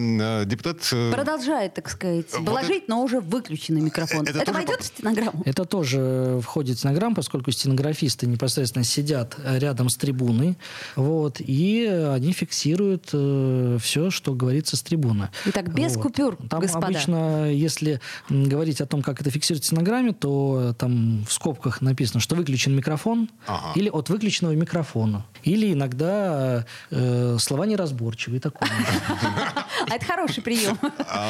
депутат... 0.45 0.79
Продолжает, 1.13 1.75
так 1.75 1.89
сказать, 1.91 2.27
вот 2.33 2.67
но 2.89 3.03
уже 3.03 3.21
выключенный 3.21 3.81
микрофон. 3.81 4.27
Это, 4.27 4.41
это 4.41 4.53
войдет 4.53 4.79
по... 4.79 4.83
в 4.83 4.87
стенограмму? 4.87 5.43
Это 5.45 5.65
тоже 5.65 6.41
входит 6.43 6.77
в 6.77 6.81
стенограмму, 6.81 7.15
поскольку 7.15 7.51
стенографисты 7.51 8.27
непосредственно 8.27 8.85
сидят 8.85 9.37
рядом 9.59 9.89
с 9.89 9.97
трибуной, 9.97 10.57
вот, 10.95 11.41
и 11.41 11.87
они 11.87 12.33
фиксируют 12.33 13.11
э, 13.13 13.79
все, 13.81 14.11
что 14.11 14.35
говорится 14.35 14.77
с 14.77 14.83
трибуны. 14.83 15.31
Итак, 15.47 15.73
без 15.75 15.97
вот. 15.97 16.03
купюр, 16.03 16.37
Там 16.49 16.61
господа. 16.61 16.87
обычно, 16.87 17.51
если 17.51 18.01
говорить 18.29 18.81
о 18.81 18.87
том, 18.87 19.03
как 19.03 19.21
это 19.21 19.31
фиксируется 19.31 19.67
в 19.69 19.73
стенограмме, 19.73 20.13
то 20.13 20.75
там 20.79 21.25
в 21.25 21.33
скобках 21.33 21.81
написано, 21.81 22.21
что 22.21 22.35
выключен 22.37 22.75
микрофон 22.75 23.31
ага. 23.47 23.73
или 23.75 23.89
от 23.89 24.09
выключенного 24.09 24.53
микрофона. 24.53 25.25
Или 25.43 25.73
иногда 25.73 26.67
э, 26.91 27.37
слова 27.39 27.67
неразборчивые. 27.67 28.41
Такое. 28.41 28.69
А 29.89 29.95
это 29.95 30.05
хороший 30.05 30.43
прием. 30.43 30.79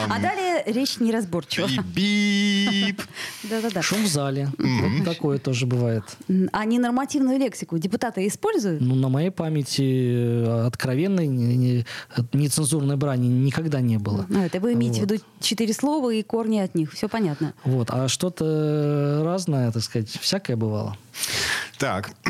А 0.09 0.19
далее 0.19 0.63
речь 0.67 0.99
неразборчива. 0.99 1.69
Бип. 1.95 3.03
Да-да-да. 3.45 3.83
Шум 3.83 4.05
в 4.05 4.07
зале. 4.07 4.51
Такое 5.05 5.39
тоже 5.39 5.67
бывает. 5.67 6.05
А 6.53 6.65
ненормативную 6.65 7.39
лексику 7.39 7.79
депутаты 8.17 8.27
используют? 8.27 8.81
Ну, 8.81 8.95
на 8.95 9.09
моей 9.09 9.31
памяти 9.31 10.45
э, 10.45 10.67
откровенной 10.67 11.27
нецензурной 12.33 12.97
брани 12.97 13.27
никогда 13.27 13.81
не 13.81 13.99
было. 13.99 14.27
А, 14.35 14.47
это 14.47 14.61
вы 14.61 14.75
имеете 14.75 15.01
в 15.01 15.11
виду 15.11 15.23
четыре 15.41 15.73
слова 15.73 16.11
и 16.11 16.23
корни 16.23 16.59
от 16.59 16.75
них. 16.75 16.93
Все 16.93 17.09
понятно. 17.09 17.55
Вот. 17.65 17.89
А 17.91 18.09
что-то 18.09 19.23
разное, 19.25 19.71
так 19.73 19.83
сказать, 19.83 20.09
всякое 20.21 20.57
бывало. 20.57 20.97
Так, 21.79 22.11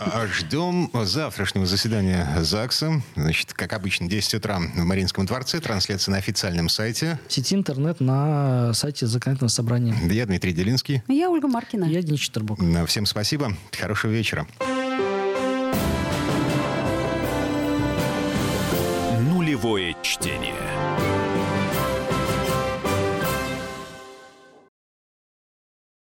а 0.00 0.26
ждем 0.26 0.90
завтрашнего 0.92 1.66
заседания 1.66 2.28
ЗАГСа. 2.40 3.00
Значит, 3.14 3.52
как 3.52 3.72
обычно, 3.72 4.08
10 4.08 4.34
утра 4.34 4.58
в 4.58 4.84
Мариинском 4.84 5.24
дворце. 5.24 5.60
Трансляция 5.60 6.12
на 6.12 6.18
официальном 6.18 6.68
сайте. 6.68 7.18
В 7.28 7.32
сети 7.32 7.54
интернет 7.54 8.00
на 8.00 8.72
сайте 8.74 9.06
законодательного 9.06 9.50
собрания. 9.50 9.94
Я 10.10 10.26
Дмитрий 10.26 10.52
Делинский. 10.52 11.02
Я 11.06 11.30
Ольга 11.30 11.46
Маркина. 11.46 11.84
Я 11.84 12.02
Денис 12.02 12.20
Четербок. 12.20 12.58
Всем 12.86 13.06
спасибо. 13.06 13.56
Хорошего 13.72 14.10
вечера. 14.10 14.46
Нулевое 19.56 19.96
чтение. 20.02 21.05